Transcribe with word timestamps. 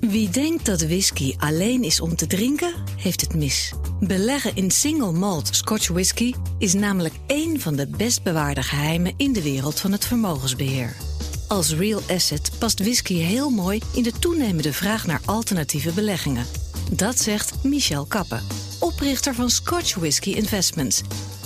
Wie 0.00 0.28
denkt 0.30 0.66
dat 0.66 0.80
whisky 0.82 1.34
alleen 1.38 1.82
is 1.82 2.00
om 2.00 2.16
te 2.16 2.26
drinken, 2.26 2.74
heeft 2.96 3.20
het 3.20 3.34
mis. 3.34 3.72
Beleggen 4.00 4.56
in 4.56 4.70
single 4.70 5.12
malt 5.12 5.48
Scotch 5.52 5.88
whisky 5.88 6.32
is 6.58 6.74
namelijk 6.74 7.14
één 7.26 7.60
van 7.60 7.76
de 7.76 7.86
best 7.86 8.22
bewaarde 8.22 8.62
geheimen 8.62 9.14
in 9.16 9.32
de 9.32 9.42
wereld 9.42 9.80
van 9.80 9.92
het 9.92 10.04
vermogensbeheer. 10.04 10.96
Als 11.48 11.74
real 11.74 12.00
asset 12.08 12.50
past 12.58 12.78
whisky 12.78 13.14
heel 13.14 13.50
mooi 13.50 13.80
in 13.94 14.02
de 14.02 14.12
toenemende 14.18 14.72
vraag 14.72 15.06
naar 15.06 15.20
alternatieve 15.24 15.92
beleggingen. 15.92 16.46
Dat 16.92 17.18
zegt 17.18 17.64
Michel 17.64 18.04
Kappen, 18.04 18.42
oprichter 18.80 19.34
van 19.34 19.50
Scotch 19.50 19.94
Whisky 19.94 20.30
Investments. 20.30 21.02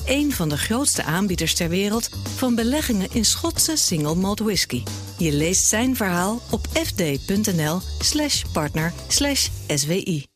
Een 0.07 0.32
van 0.32 0.48
de 0.48 0.59
grootste 0.59 1.03
aanbieders 1.03 1.55
ter 1.55 1.69
wereld 1.69 2.09
van 2.37 2.55
beleggingen 2.55 3.09
in 3.12 3.25
Schotse 3.25 3.77
single 3.77 4.14
malt 4.14 4.39
whisky. 4.39 4.82
Je 5.19 5.32
leest 5.32 5.67
zijn 5.67 5.96
verhaal 5.96 6.41
op 6.50 6.67
partner 8.53 8.93
slash 9.09 9.49
SWI. 9.67 10.27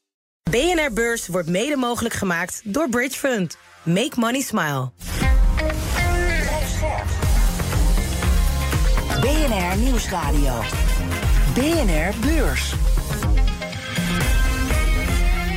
BNR 0.50 0.92
Beurs 0.92 1.26
wordt 1.26 1.48
mede 1.48 1.76
mogelijk 1.76 2.14
gemaakt 2.14 2.60
door 2.64 2.88
Bridge 2.88 3.18
Fund. 3.18 3.56
Make 3.82 4.12
money 4.20 4.40
smile. 4.40 4.90
BNR 9.20 9.78
Nieuwsradio. 9.78 10.60
BNR 11.54 12.26
Beurs. 12.26 12.74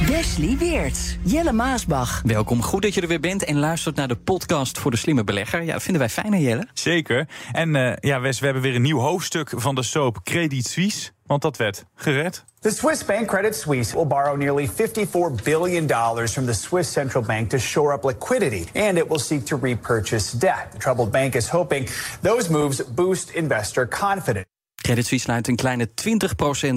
Wesley 0.07 0.57
Weerts, 0.57 1.17
Jelle 1.21 1.51
Maasbach. 1.51 2.21
Welkom, 2.25 2.63
goed 2.63 2.81
dat 2.81 2.93
je 2.93 3.01
er 3.01 3.07
weer 3.07 3.19
bent 3.19 3.43
en 3.43 3.59
luistert 3.59 3.95
naar 3.95 4.07
de 4.07 4.15
podcast 4.15 4.79
voor 4.79 4.91
de 4.91 4.97
slimme 4.97 5.23
belegger. 5.23 5.63
Ja, 5.63 5.73
dat 5.73 5.81
vinden 5.81 6.01
wij 6.01 6.09
fijn, 6.09 6.33
hè, 6.33 6.39
Jelle? 6.39 6.67
Zeker. 6.73 7.27
En 7.51 7.75
uh, 7.75 7.93
ja, 7.99 8.19
Wes, 8.19 8.39
we 8.39 8.45
hebben 8.45 8.63
weer 8.63 8.75
een 8.75 8.81
nieuw 8.81 8.99
hoofdstuk 8.99 9.51
van 9.55 9.75
de 9.75 9.83
soap 9.83 10.19
Credit 10.23 10.65
Suisse. 10.65 11.11
Want 11.25 11.41
dat 11.41 11.57
werd 11.57 11.85
gered. 11.95 12.43
The 12.59 12.69
Swiss 12.69 13.05
bank 13.05 13.27
Credit 13.27 13.55
Suisse 13.55 13.95
will 13.95 14.07
borrow 14.07 14.37
nearly 14.37 14.69
$54 14.69 15.43
billion 15.43 15.87
from 16.27 16.45
the 16.45 16.53
Swiss 16.53 16.91
central 16.91 17.23
bank 17.23 17.49
to 17.49 17.57
shore 17.57 17.93
up 17.93 18.03
liquidity, 18.03 18.65
and 18.73 18.97
it 18.97 19.07
will 19.07 19.19
seek 19.19 19.45
to 19.45 19.59
repurchase 19.61 20.37
debt. 20.37 20.67
The 20.71 20.77
troubled 20.77 21.11
bank 21.11 21.35
is 21.35 21.49
hoping 21.49 21.87
those 22.21 22.49
moves 22.49 22.81
boost 22.81 23.29
investor 23.29 23.87
confidence. 23.87 24.47
Credit 24.87 25.07
Suisse 25.07 25.25
sluit 25.25 25.47
een 25.47 25.55
kleine 25.55 25.89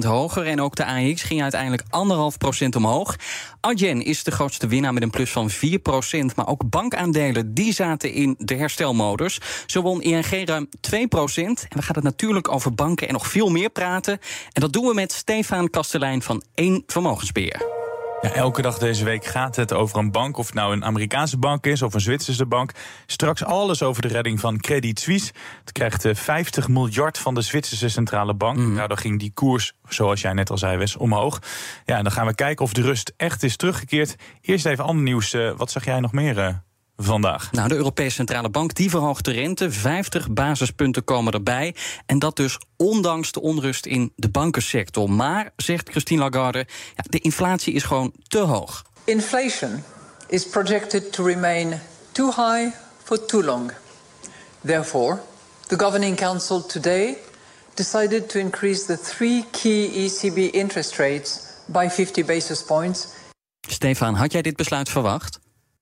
20% 0.03 0.07
hoger. 0.07 0.45
En 0.45 0.61
ook 0.61 0.75
de 0.75 0.85
AX 0.85 1.23
ging 1.23 1.41
uiteindelijk 1.41 1.83
1,5% 1.83 2.67
omhoog. 2.75 3.15
Adyen 3.59 4.01
is 4.01 4.23
de 4.23 4.31
grootste 4.31 4.67
winnaar 4.67 4.93
met 4.93 5.03
een 5.03 5.09
plus 5.09 5.31
van 5.31 5.49
4%. 5.51 5.55
Maar 6.35 6.47
ook 6.47 6.69
bankaandelen 6.69 7.53
die 7.53 7.73
zaten 7.73 8.11
in 8.11 8.35
de 8.37 8.55
herstelmodus. 8.55 9.39
Zo 9.65 9.81
won 9.81 10.01
ING 10.01 10.45
ruim 10.45 10.69
2%. 10.69 10.71
En 10.93 11.55
we 11.69 11.81
gaan 11.81 11.95
het 11.95 12.03
natuurlijk 12.03 12.51
over 12.51 12.73
banken 12.73 13.07
en 13.07 13.13
nog 13.13 13.27
veel 13.27 13.49
meer 13.49 13.69
praten. 13.69 14.19
En 14.51 14.61
dat 14.61 14.73
doen 14.73 14.85
we 14.85 14.93
met 14.93 15.11
Stefan 15.11 15.69
Kastelein 15.69 16.21
van 16.21 16.43
1 16.53 16.83
Vermogensbeheer. 16.87 17.70
Ja, 18.21 18.33
elke 18.33 18.61
dag 18.61 18.77
deze 18.77 19.03
week 19.03 19.25
gaat 19.25 19.55
het 19.55 19.73
over 19.73 19.97
een 19.97 20.11
bank, 20.11 20.37
of 20.37 20.45
het 20.45 20.55
nou 20.55 20.73
een 20.73 20.85
Amerikaanse 20.85 21.37
bank 21.37 21.65
is 21.65 21.81
of 21.81 21.93
een 21.93 22.01
Zwitserse 22.01 22.45
bank. 22.45 22.71
Straks 23.05 23.43
alles 23.43 23.83
over 23.83 24.01
de 24.01 24.07
redding 24.07 24.39
van 24.39 24.59
Credit 24.59 24.99
Suisse. 24.99 25.31
Het 25.59 25.71
krijgt 25.71 26.07
50 26.11 26.67
miljard 26.67 27.17
van 27.17 27.33
de 27.33 27.41
Zwitserse 27.41 27.89
centrale 27.89 28.33
bank. 28.33 28.57
Mm. 28.57 28.73
Nou, 28.73 28.87
dan 28.87 28.97
ging 28.97 29.19
die 29.19 29.31
koers, 29.33 29.73
zoals 29.89 30.21
jij 30.21 30.33
net 30.33 30.49
al 30.49 30.57
zei, 30.57 30.77
Wes, 30.77 30.97
omhoog. 30.97 31.39
Ja, 31.85 31.97
en 31.97 32.03
dan 32.03 32.11
gaan 32.11 32.25
we 32.25 32.35
kijken 32.35 32.65
of 32.65 32.73
de 32.73 32.81
rust 32.81 33.13
echt 33.17 33.43
is 33.43 33.55
teruggekeerd. 33.55 34.15
Eerst 34.41 34.65
even 34.65 34.83
ander 34.83 35.03
nieuws. 35.03 35.33
Uh, 35.33 35.51
wat 35.57 35.71
zag 35.71 35.85
jij 35.85 35.99
nog 35.99 36.11
meer? 36.11 36.61
Vandaag? 36.95 37.51
Nou, 37.51 37.67
de 37.67 37.75
Europese 37.75 38.15
Centrale 38.15 38.49
Bank 38.49 38.73
die 38.73 38.89
verhoogt 38.89 39.25
de 39.25 39.31
rente. 39.31 39.71
50 39.71 40.29
basispunten 40.29 41.03
komen 41.03 41.33
erbij. 41.33 41.75
En 42.05 42.19
dat 42.19 42.35
dus 42.35 42.59
ondanks 42.77 43.31
de 43.31 43.41
onrust 43.41 43.85
in 43.85 44.13
de 44.15 44.29
bankensector. 44.29 45.09
Maar, 45.09 45.51
zegt 45.55 45.89
Christine 45.89 46.21
Lagarde, 46.21 46.67
ja, 46.95 47.03
de 47.09 47.19
inflatie 47.19 47.73
is 47.73 47.83
gewoon 47.83 48.13
te 48.27 48.39
hoog. 48.39 48.85
Inflation 49.03 49.83
is 50.27 50.47
projected 50.47 51.11
to 51.11 51.23
remain 51.23 51.79
too 52.11 52.27
high 52.27 52.75
for 53.03 53.25
too 53.25 53.43
long. 53.43 53.71
Therefore, 54.61 55.19
the 55.67 55.79
Governing 55.79 56.17
Council 56.17 56.65
today 56.65 57.17
decided 57.73 58.29
to 58.29 58.39
increase 58.39 58.85
the 58.85 58.99
three 58.99 59.45
key 59.51 59.89
ECB 59.93 60.53
interest 60.53 60.97
rates 60.97 61.39
by 61.65 61.87
50 61.89 62.25
basis 62.25 62.63
points. 62.63 63.07
Stefan, 63.67 64.13
had 64.13 64.31
jij 64.31 64.41
dit 64.41 64.55
besluit 64.55 64.89
verwacht? 64.89 65.39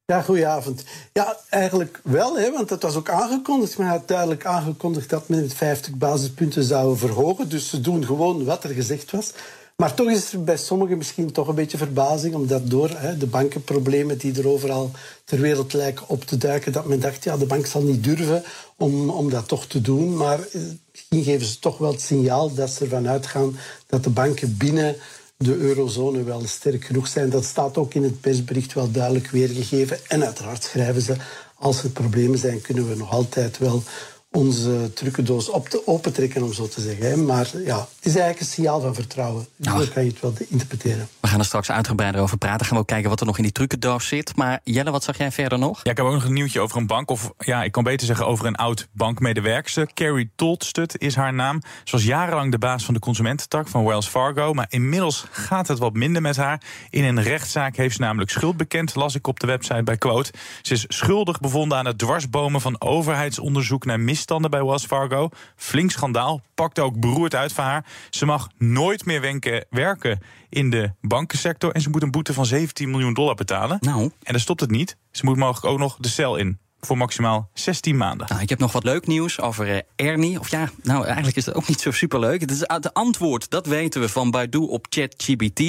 Ja, 0.09 0.21
goedenavond. 0.21 0.83
Ja, 1.13 1.37
eigenlijk 1.49 1.99
wel, 2.03 2.37
hè, 2.37 2.51
want 2.51 2.69
dat 2.69 2.81
was 2.81 2.95
ook 2.95 3.09
aangekondigd. 3.09 3.77
Men 3.77 3.87
had 3.87 4.07
duidelijk 4.07 4.45
aangekondigd 4.45 5.09
dat 5.09 5.29
men 5.29 5.41
met 5.41 5.53
50 5.53 5.93
basispunten 5.93 6.63
zou 6.63 6.97
verhogen. 6.97 7.49
Dus 7.49 7.69
ze 7.69 7.81
doen 7.81 8.05
gewoon 8.05 8.43
wat 8.45 8.63
er 8.63 8.69
gezegd 8.69 9.11
was. 9.11 9.31
Maar 9.75 9.93
toch 9.93 10.09
is 10.09 10.33
er 10.33 10.43
bij 10.43 10.57
sommigen 10.57 10.97
misschien 10.97 11.31
toch 11.31 11.47
een 11.47 11.55
beetje 11.55 11.77
verbazing, 11.77 12.35
omdat 12.35 12.69
door 12.69 12.89
hè, 12.89 13.17
de 13.17 13.25
bankenproblemen 13.25 14.17
die 14.17 14.39
er 14.39 14.47
overal 14.47 14.91
ter 15.23 15.39
wereld 15.39 15.73
lijken 15.73 16.09
op 16.09 16.25
te 16.25 16.37
duiken, 16.37 16.71
dat 16.71 16.85
men 16.85 16.99
dacht, 16.99 17.23
ja, 17.23 17.37
de 17.37 17.45
bank 17.45 17.65
zal 17.65 17.81
niet 17.81 18.03
durven 18.03 18.43
om, 18.77 19.09
om 19.09 19.29
dat 19.29 19.47
toch 19.47 19.65
te 19.65 19.81
doen. 19.81 20.17
Maar 20.17 20.39
eh, 20.39 20.61
misschien 20.91 21.23
geven 21.23 21.45
ze 21.45 21.59
toch 21.59 21.77
wel 21.77 21.91
het 21.91 22.01
signaal 22.01 22.53
dat 22.53 22.69
ze 22.69 22.83
ervan 22.83 23.07
uitgaan 23.07 23.57
dat 23.87 24.03
de 24.03 24.09
banken 24.09 24.57
binnen 24.57 24.95
de 25.43 25.57
eurozone 25.57 26.23
wel 26.23 26.47
sterk 26.47 26.85
genoeg 26.85 27.07
zijn. 27.07 27.29
Dat 27.29 27.45
staat 27.45 27.77
ook 27.77 27.93
in 27.93 28.03
het 28.03 28.21
persbericht 28.21 28.73
wel 28.73 28.91
duidelijk 28.91 29.29
weergegeven. 29.29 29.97
En 30.07 30.25
uiteraard 30.25 30.63
schrijven 30.63 31.01
ze, 31.01 31.15
als 31.55 31.83
er 31.83 31.89
problemen 31.89 32.37
zijn, 32.37 32.61
kunnen 32.61 32.89
we 32.89 32.95
nog 32.95 33.11
altijd 33.11 33.57
wel 33.57 33.83
onze 34.31 34.91
trucendoos 34.93 35.49
op 35.49 35.69
te 35.69 35.87
opentrekken, 35.87 36.43
om 36.43 36.53
zo 36.53 36.67
te 36.67 36.81
zeggen. 36.81 37.25
Maar 37.25 37.49
ja, 37.65 37.77
het 37.79 38.05
is 38.05 38.15
eigenlijk 38.15 38.39
een 38.39 38.45
signaal 38.45 38.81
van 38.81 38.95
vertrouwen. 38.95 39.47
Nou, 39.55 39.83
Zo 39.83 39.91
kan 39.93 40.03
je 40.03 40.09
het 40.09 40.19
wel 40.19 40.33
interpreteren. 40.49 41.07
We 41.19 41.27
gaan 41.27 41.39
er 41.39 41.45
straks 41.45 41.71
uitgebreider 41.71 42.21
over 42.21 42.37
praten. 42.37 42.65
Gaan 42.65 42.75
we 42.75 42.81
ook 42.81 42.87
kijken 42.87 43.09
wat 43.09 43.19
er 43.19 43.25
nog 43.25 43.37
in 43.37 43.43
die 43.43 43.51
trucendoos 43.51 44.07
zit. 44.07 44.35
Maar 44.35 44.59
Jelle, 44.63 44.91
wat 44.91 45.03
zag 45.03 45.17
jij 45.17 45.31
verder 45.31 45.59
nog? 45.59 45.79
Ja, 45.83 45.91
ik 45.91 45.97
heb 45.97 46.05
ook 46.05 46.13
nog 46.13 46.23
een 46.23 46.33
nieuwtje 46.33 46.59
over 46.59 46.77
een 46.77 46.87
bank. 46.87 47.09
Of 47.09 47.31
ja, 47.37 47.63
ik 47.63 47.71
kan 47.71 47.83
beter 47.83 48.07
zeggen 48.07 48.27
over 48.27 48.45
een 48.45 48.55
oud 48.55 48.87
bankmedewerkster. 48.91 49.93
Carrie 49.93 50.31
Tolstut 50.35 51.01
is 51.01 51.15
haar 51.15 51.33
naam. 51.33 51.61
Ze 51.83 51.95
was 51.95 52.03
jarenlang 52.05 52.51
de 52.51 52.57
baas 52.57 52.85
van 52.85 52.93
de 52.93 52.99
consumententak 52.99 53.67
van 53.67 53.85
Wells 53.85 54.07
Fargo. 54.07 54.53
Maar 54.53 54.67
inmiddels 54.69 55.25
gaat 55.31 55.67
het 55.67 55.79
wat 55.79 55.93
minder 55.93 56.21
met 56.21 56.35
haar. 56.37 56.61
In 56.89 57.03
een 57.03 57.21
rechtszaak 57.23 57.75
heeft 57.75 57.95
ze 57.95 58.01
namelijk 58.01 58.31
schuld 58.31 58.57
bekend, 58.57 58.95
las 58.95 59.15
ik 59.15 59.27
op 59.27 59.39
de 59.39 59.47
website 59.47 59.83
bij 59.83 59.97
Quote. 59.97 60.31
Ze 60.61 60.73
is 60.73 60.85
schuldig 60.87 61.39
bevonden 61.39 61.77
aan 61.77 61.85
het 61.85 61.97
dwarsbomen 61.97 62.61
van 62.61 62.81
overheidsonderzoek 62.81 63.85
naar 63.85 63.99
misstanden 64.19 64.51
bij 64.51 64.63
Wells 64.63 64.85
Fargo. 64.85 65.29
Flink 65.55 65.91
schandaal. 65.91 66.41
Pakt 66.53 66.79
ook 66.79 66.99
beroerd 66.99 67.35
uit 67.35 67.53
van 67.53 67.63
haar. 67.63 67.85
Ze 68.09 68.25
mag 68.25 68.49
nooit 68.57 69.05
meer 69.05 69.21
wenken, 69.21 69.65
werken 69.69 70.19
in 70.49 70.69
de 70.69 70.91
bankensector. 71.01 71.71
En 71.71 71.81
ze 71.81 71.89
moet 71.89 72.03
een 72.03 72.11
boete 72.11 72.33
van 72.33 72.45
17 72.45 72.89
miljoen 72.89 73.13
dollar 73.13 73.35
betalen. 73.35 73.77
Nou. 73.81 74.01
En 74.01 74.31
daar 74.31 74.39
stopt 74.39 74.59
het 74.59 74.71
niet. 74.71 74.97
Ze 75.11 75.25
moet 75.25 75.37
mogelijk 75.37 75.65
ook 75.65 75.79
nog 75.79 75.97
de 75.99 76.07
cel 76.07 76.35
in 76.35 76.59
voor 76.79 76.97
maximaal 76.97 77.49
16 77.53 77.97
maanden. 77.97 78.27
Nou, 78.29 78.41
ik 78.41 78.49
heb 78.49 78.59
nog 78.59 78.71
wat 78.71 78.83
leuk 78.83 79.07
nieuws 79.07 79.41
over 79.41 79.67
uh, 79.67 79.79
Ernie. 79.95 80.39
Of 80.39 80.51
ja, 80.51 80.69
nou 80.83 81.05
eigenlijk 81.05 81.37
is 81.37 81.43
dat 81.43 81.55
ook 81.55 81.67
niet 81.67 81.81
zo 81.81 81.91
superleuk. 81.91 82.41
Het 82.41 82.51
is 82.51 82.59
het 82.59 82.93
antwoord, 82.93 83.49
dat 83.49 83.65
weten 83.65 84.01
we 84.01 84.09
van 84.09 84.31
Baidu 84.31 84.57
op 84.57 84.85
ChatGPT. 84.89 85.59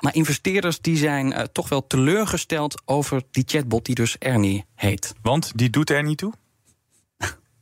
Maar 0.00 0.14
investeerders 0.14 0.80
die 0.80 0.96
zijn 0.96 1.32
uh, 1.32 1.40
toch 1.40 1.68
wel 1.68 1.86
teleurgesteld 1.86 2.82
over 2.84 3.22
die 3.30 3.44
chatbot 3.46 3.84
die 3.84 3.94
dus 3.94 4.18
Ernie 4.18 4.64
heet. 4.74 5.14
Want 5.22 5.52
die 5.54 5.70
doet 5.70 5.90
er 5.90 6.02
niet 6.02 6.18
toe? 6.18 6.32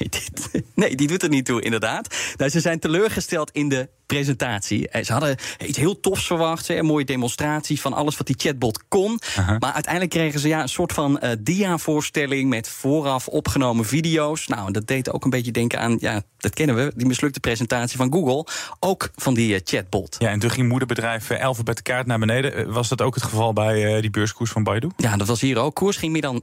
Nee, 0.00 0.08
dit, 0.08 0.62
nee, 0.74 0.96
die 0.96 1.06
doet 1.06 1.22
er 1.22 1.28
niet 1.28 1.44
toe, 1.44 1.62
inderdaad. 1.62 2.14
Nou, 2.36 2.50
ze 2.50 2.60
zijn 2.60 2.78
teleurgesteld 2.78 3.50
in 3.50 3.68
de 3.68 3.88
presentatie. 4.06 4.88
Eh, 4.88 5.04
ze 5.04 5.12
hadden 5.12 5.36
iets 5.66 5.78
heel 5.78 6.00
tofs 6.00 6.26
verwacht. 6.26 6.68
Een 6.68 6.84
mooie 6.84 7.04
demonstratie 7.04 7.80
van 7.80 7.92
alles 7.92 8.16
wat 8.16 8.26
die 8.26 8.36
chatbot 8.38 8.84
kon. 8.88 9.20
Maar 9.58 9.72
uiteindelijk 9.72 10.12
kregen 10.12 10.40
ze 10.40 10.48
ja, 10.48 10.62
een 10.62 10.68
soort 10.68 10.92
van 10.92 11.20
uh, 11.22 11.30
dia-voorstelling 11.40 12.48
met 12.48 12.68
vooraf 12.68 13.28
opgenomen 13.28 13.84
video's. 13.84 14.46
Nou, 14.46 14.72
dat 14.72 14.86
deed 14.86 15.12
ook 15.12 15.24
een 15.24 15.30
beetje 15.30 15.50
denken 15.50 15.80
aan, 15.80 15.96
ja, 16.00 16.22
dat 16.38 16.54
kennen 16.54 16.76
we, 16.76 16.92
die 16.96 17.06
mislukte 17.06 17.40
presentatie 17.40 17.96
van 17.96 18.12
Google. 18.12 18.46
Ook 18.80 19.10
van 19.16 19.34
die 19.34 19.54
uh, 19.54 19.60
chatbot. 19.64 20.16
Ja, 20.18 20.28
en 20.28 20.38
toen 20.38 20.50
ging 20.50 20.68
moederbedrijf 20.68 21.30
Alphabet 21.30 21.82
kaart 21.82 22.06
naar 22.06 22.18
beneden. 22.18 22.72
Was 22.72 22.88
dat 22.88 23.02
ook 23.02 23.14
het 23.14 23.24
geval 23.24 23.52
bij 23.52 24.00
die 24.00 24.10
beurskoers 24.10 24.50
van 24.50 24.62
Baidu? 24.62 24.88
Ja, 24.96 25.16
dat 25.16 25.26
was 25.26 25.40
hier 25.40 25.58
ook. 25.58 25.74
Koers 25.74 25.96
ging 25.96 26.12
meer 26.12 26.22
dan 26.22 26.42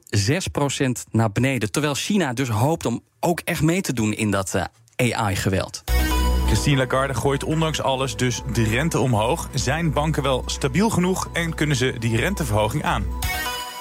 6% 0.79 1.11
naar 1.11 1.31
beneden. 1.31 1.71
Terwijl 1.71 1.93
China 1.93 2.33
dus 2.33 2.49
hoopt 2.49 2.85
om 2.85 3.03
ook 3.19 3.39
echt 3.39 3.61
mee 3.61 3.81
te 3.81 3.93
doen 3.93 4.13
in 4.13 4.31
dat 4.31 4.55
AI-geweld. 4.95 5.83
Christine 6.45 6.77
Lagarde 6.77 7.13
gooit 7.13 7.43
ondanks 7.43 7.81
alles 7.81 8.15
dus 8.15 8.41
de 8.53 8.63
rente 8.63 8.99
omhoog. 8.99 9.49
Zijn 9.53 9.93
banken 9.93 10.23
wel 10.23 10.43
stabiel 10.45 10.89
genoeg 10.89 11.29
en 11.33 11.55
kunnen 11.55 11.75
ze 11.75 11.95
die 11.99 12.17
renteverhoging 12.17 12.83
aan? 12.83 13.05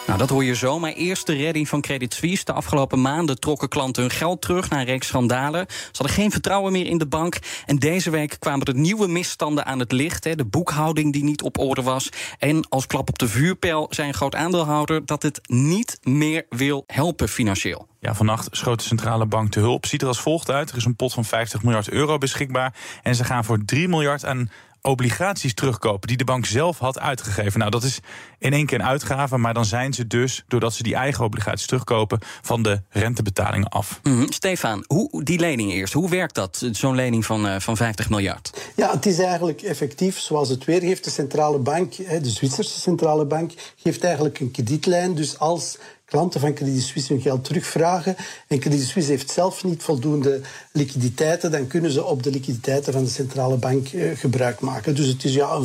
Nou, 0.06 0.18
dat 0.18 0.28
hoor 0.28 0.44
je 0.44 0.54
zo. 0.54 0.78
Maar 0.78 0.92
eerst 0.92 1.26
de 1.26 1.34
redding 1.34 1.68
van 1.68 1.80
Credit 1.80 2.14
Suisse. 2.14 2.44
De 2.44 2.52
afgelopen 2.52 3.00
maanden 3.00 3.40
trokken 3.40 3.68
klanten 3.68 4.02
hun 4.02 4.10
geld 4.10 4.40
terug 4.40 4.70
na 4.70 4.78
een 4.78 4.84
reeks 4.84 5.06
schandalen. 5.06 5.66
Ze 5.68 5.90
hadden 5.92 6.16
geen 6.16 6.30
vertrouwen 6.30 6.72
meer 6.72 6.86
in 6.86 6.98
de 6.98 7.06
bank. 7.06 7.38
En 7.66 7.76
deze 7.76 8.10
week 8.10 8.36
kwamen 8.38 8.66
er 8.66 8.74
nieuwe 8.74 9.08
misstanden 9.08 9.66
aan 9.66 9.78
het 9.78 9.92
licht. 9.92 10.24
Hè. 10.24 10.34
De 10.34 10.44
boekhouding 10.44 11.12
die 11.12 11.24
niet 11.24 11.42
op 11.42 11.58
orde 11.58 11.82
was. 11.82 12.08
En 12.38 12.68
als 12.68 12.86
klap 12.86 13.08
op 13.08 13.18
de 13.18 13.28
vuurpijl 13.28 13.86
zijn 13.90 14.14
groot 14.14 14.34
aandeelhouder 14.34 15.06
dat 15.06 15.22
het 15.22 15.40
niet 15.46 15.98
meer 16.02 16.46
wil 16.48 16.84
helpen 16.86 17.28
financieel. 17.28 17.86
Ja, 18.00 18.14
vannacht 18.14 18.48
schoot 18.50 18.78
de 18.78 18.84
centrale 18.84 19.26
bank 19.26 19.50
te 19.50 19.60
hulp. 19.60 19.86
Ziet 19.86 20.02
er 20.02 20.08
als 20.08 20.20
volgt 20.20 20.50
uit. 20.50 20.70
Er 20.70 20.76
is 20.76 20.84
een 20.84 20.96
pot 20.96 21.12
van 21.12 21.24
50 21.24 21.62
miljard 21.62 21.90
euro 21.90 22.18
beschikbaar. 22.18 22.74
En 23.02 23.14
ze 23.14 23.24
gaan 23.24 23.44
voor 23.44 23.64
3 23.64 23.88
miljard 23.88 24.24
aan 24.24 24.50
obligaties 24.86 25.54
terugkopen 25.54 26.08
die 26.08 26.16
de 26.16 26.24
bank 26.24 26.46
zelf 26.46 26.78
had 26.78 26.98
uitgegeven. 26.98 27.58
Nou, 27.58 27.70
dat 27.70 27.82
is 27.82 28.00
in 28.38 28.52
één 28.52 28.66
keer 28.66 28.80
een 28.80 28.86
uitgave, 28.86 29.36
maar 29.36 29.54
dan 29.54 29.64
zijn 29.64 29.92
ze 29.92 30.06
dus, 30.06 30.44
doordat 30.48 30.74
ze 30.74 30.82
die 30.82 30.94
eigen 30.94 31.24
obligaties 31.24 31.66
terugkopen, 31.66 32.18
van 32.42 32.62
de 32.62 32.82
rentebetalingen 32.90 33.68
af. 33.68 34.00
Mhm. 34.02 34.26
Stefan, 34.28 34.84
hoe, 34.86 35.24
die 35.24 35.38
lening 35.38 35.72
eerst, 35.72 35.92
hoe 35.92 36.10
werkt 36.10 36.34
dat, 36.34 36.68
zo'n 36.72 36.94
lening 36.94 37.26
van, 37.26 37.46
uh, 37.46 37.54
van 37.58 37.76
50 37.76 38.10
miljard? 38.10 38.70
Ja, 38.76 38.90
het 38.90 39.06
is 39.06 39.18
eigenlijk 39.18 39.62
effectief 39.62 40.18
zoals 40.18 40.48
het 40.48 40.64
weer 40.64 40.80
geeft. 40.80 41.04
De 41.04 41.10
centrale 41.10 41.58
bank, 41.58 41.96
de 41.96 42.30
Zwitserse 42.30 42.80
centrale 42.80 43.24
bank, 43.24 43.52
geeft 43.76 44.04
eigenlijk 44.04 44.40
een 44.40 44.50
kredietlijn. 44.50 45.14
Dus 45.14 45.38
als 45.38 45.78
klanten 46.06 46.40
van 46.40 46.54
Credit 46.54 46.82
Suisse 46.82 47.12
hun 47.12 47.22
geld 47.22 47.44
terugvragen 47.44 48.16
en 48.48 48.58
Credit 48.58 48.82
Suisse 48.82 49.10
heeft 49.10 49.30
zelf 49.30 49.64
niet 49.64 49.82
voldoende 49.82 50.40
liquiditeiten, 50.72 51.50
dan 51.50 51.66
kunnen 51.66 51.90
ze 51.90 52.04
op 52.04 52.22
de 52.22 52.30
liquiditeiten 52.30 52.92
van 52.92 53.04
de 53.04 53.10
centrale 53.10 53.56
bank 53.56 53.88
eh, 53.88 54.16
gebruik 54.16 54.60
maken. 54.60 54.94
Dus 54.94 55.06
het 55.06 55.24
is 55.24 55.34
ja, 55.34 55.58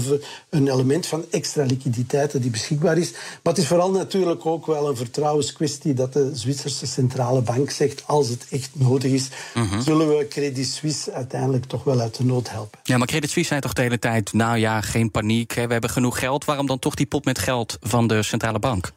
een, 0.49 0.67
element 0.67 1.05
van 1.05 1.25
extra 1.31 1.63
liquiditeiten 1.63 2.41
die 2.41 2.51
beschikbaar 2.51 2.97
is. 2.97 3.11
Maar 3.11 3.53
het 3.53 3.57
is 3.57 3.67
vooral 3.67 3.91
natuurlijk 3.91 4.45
ook 4.45 4.65
wel 4.65 4.89
een 4.89 4.95
vertrouwenskwestie 4.95 5.93
dat 5.93 6.13
de 6.13 6.29
Zwitserse 6.33 6.87
centrale 6.87 7.41
bank 7.41 7.69
zegt 7.69 8.03
als 8.05 8.29
het 8.29 8.45
echt 8.49 8.69
nodig 8.73 9.11
is, 9.11 9.27
mhm. 9.53 9.81
zullen 9.81 10.17
we 10.17 10.27
Credit 10.27 10.67
Suisse 10.67 11.11
uiteindelijk 11.11 11.65
toch 11.65 11.83
wel 11.83 11.99
uit 11.99 12.17
de 12.17 12.23
nood 12.23 12.49
helpen. 12.49 12.79
Ja, 12.83 12.97
maar 12.97 13.07
Credit 13.07 13.29
Suisse 13.29 13.49
zei 13.49 13.61
toch 13.61 13.73
de 13.73 13.81
hele 13.81 13.99
tijd, 13.99 14.33
nou 14.33 14.57
ja, 14.57 14.81
geen 14.81 15.11
paniek, 15.11 15.53
we 15.53 15.61
hebben 15.61 15.89
genoeg 15.89 16.19
geld. 16.19 16.45
Waarom 16.45 16.67
dan 16.67 16.79
toch 16.79 16.95
die 16.95 17.05
pot 17.05 17.25
met 17.25 17.39
geld 17.39 17.77
van 17.81 18.07
de 18.07 18.23
centrale 18.23 18.59
bank? 18.59 18.91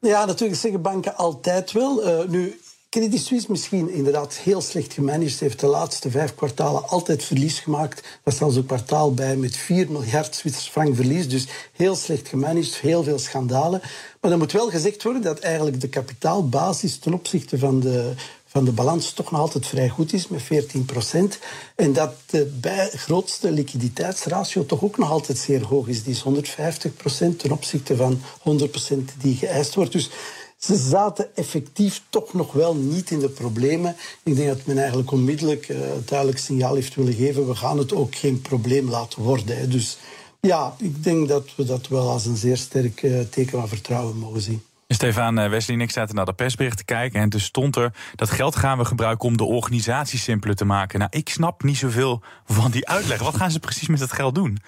Ja, 0.00 0.24
natuurlijk 0.24 0.60
zeggen 0.60 0.82
banken 0.82 1.16
altijd 1.16 1.72
wel. 1.72 2.08
Uh, 2.08 2.28
nu, 2.28 2.60
Credit 2.90 3.20
Suisse 3.20 3.46
misschien 3.50 3.90
inderdaad 3.90 4.34
heel 4.34 4.60
slecht 4.60 4.92
gemanaged. 4.92 5.40
Heeft 5.40 5.60
de 5.60 5.66
laatste 5.66 6.10
vijf 6.10 6.34
kwartalen 6.34 6.88
altijd 6.88 7.24
verlies 7.24 7.60
gemaakt. 7.60 8.20
Is 8.24 8.36
zelfs 8.36 8.56
een 8.56 8.66
kwartaal 8.66 9.14
bij 9.14 9.36
met 9.36 9.56
4 9.56 9.90
miljard 9.90 10.34
Zwitsers 10.34 10.68
frank 10.68 10.96
verlies. 10.96 11.28
Dus 11.28 11.46
heel 11.72 11.96
slecht 11.96 12.28
gemanaged, 12.28 12.76
heel 12.76 13.02
veel 13.02 13.18
schandalen. 13.18 13.80
Maar 14.20 14.30
dan 14.30 14.38
moet 14.38 14.52
wel 14.52 14.70
gezegd 14.70 15.02
worden 15.02 15.22
dat 15.22 15.38
eigenlijk 15.38 15.80
de 15.80 15.88
kapitaalbasis 15.88 16.98
ten 16.98 17.12
opzichte 17.12 17.58
van 17.58 17.80
de 17.80 18.14
van 18.58 18.66
de 18.66 18.72
balans 18.72 19.12
toch 19.12 19.30
nog 19.30 19.40
altijd 19.40 19.66
vrij 19.66 19.88
goed 19.88 20.12
is, 20.12 20.28
met 20.28 20.42
14 20.42 20.84
procent. 20.84 21.38
En 21.74 21.92
dat 21.92 22.14
de 22.26 22.44
bij 22.60 22.88
grootste 22.88 23.50
liquiditeitsratio 23.50 24.66
toch 24.66 24.82
ook 24.82 24.98
nog 24.98 25.10
altijd 25.10 25.38
zeer 25.38 25.64
hoog 25.64 25.88
is. 25.88 26.02
Die 26.02 26.12
is 26.12 26.20
150 26.20 26.96
procent 26.96 27.38
ten 27.38 27.50
opzichte 27.50 27.96
van 27.96 28.20
100 28.40 28.70
procent 28.70 29.12
die 29.20 29.36
geëist 29.36 29.74
wordt. 29.74 29.92
Dus 29.92 30.10
ze 30.56 30.76
zaten 30.76 31.36
effectief 31.36 32.02
toch 32.08 32.34
nog 32.34 32.52
wel 32.52 32.74
niet 32.74 33.10
in 33.10 33.18
de 33.18 33.28
problemen. 33.28 33.96
Ik 34.22 34.36
denk 34.36 34.48
dat 34.48 34.66
men 34.66 34.78
eigenlijk 34.78 35.10
onmiddellijk 35.10 35.68
uh, 35.68 35.78
duidelijk 36.04 36.38
signaal 36.38 36.74
heeft 36.74 36.94
willen 36.94 37.14
geven. 37.14 37.48
We 37.48 37.54
gaan 37.54 37.78
het 37.78 37.92
ook 37.92 38.14
geen 38.14 38.40
probleem 38.40 38.90
laten 38.90 39.22
worden. 39.22 39.70
Dus 39.70 39.98
ja, 40.40 40.76
ik 40.78 41.04
denk 41.04 41.28
dat 41.28 41.54
we 41.56 41.64
dat 41.64 41.88
wel 41.88 42.08
als 42.08 42.26
een 42.26 42.36
zeer 42.36 42.56
sterk 42.56 43.02
uh, 43.02 43.20
teken 43.20 43.58
van 43.58 43.68
vertrouwen 43.68 44.16
mogen 44.16 44.40
zien. 44.40 44.62
Stefan, 44.98 45.38
eh, 45.38 45.48
Wesley 45.48 45.76
en 45.76 45.82
ik 45.82 45.90
zaten 45.90 46.14
naar 46.14 46.24
de 46.24 46.32
persbericht 46.32 46.76
te 46.76 46.84
kijken. 46.84 47.20
En 47.20 47.28
toen 47.28 47.40
stond 47.40 47.76
er 47.76 47.92
dat 48.14 48.30
geld 48.30 48.56
gaan 48.56 48.78
we 48.78 48.84
gebruiken 48.84 49.28
om 49.28 49.36
de 49.36 49.44
organisatie 49.44 50.18
simpeler 50.18 50.56
te 50.56 50.64
maken. 50.64 50.98
Nou, 50.98 51.10
ik 51.14 51.28
snap 51.28 51.62
niet 51.62 51.76
zoveel 51.76 52.22
van 52.46 52.70
die 52.70 52.88
uitleg. 52.88 53.22
Wat 53.22 53.36
gaan 53.36 53.50
ze 53.50 53.60
precies 53.60 53.88
met 53.88 53.98
dat 53.98 54.12
geld 54.12 54.34
doen? 54.34 54.58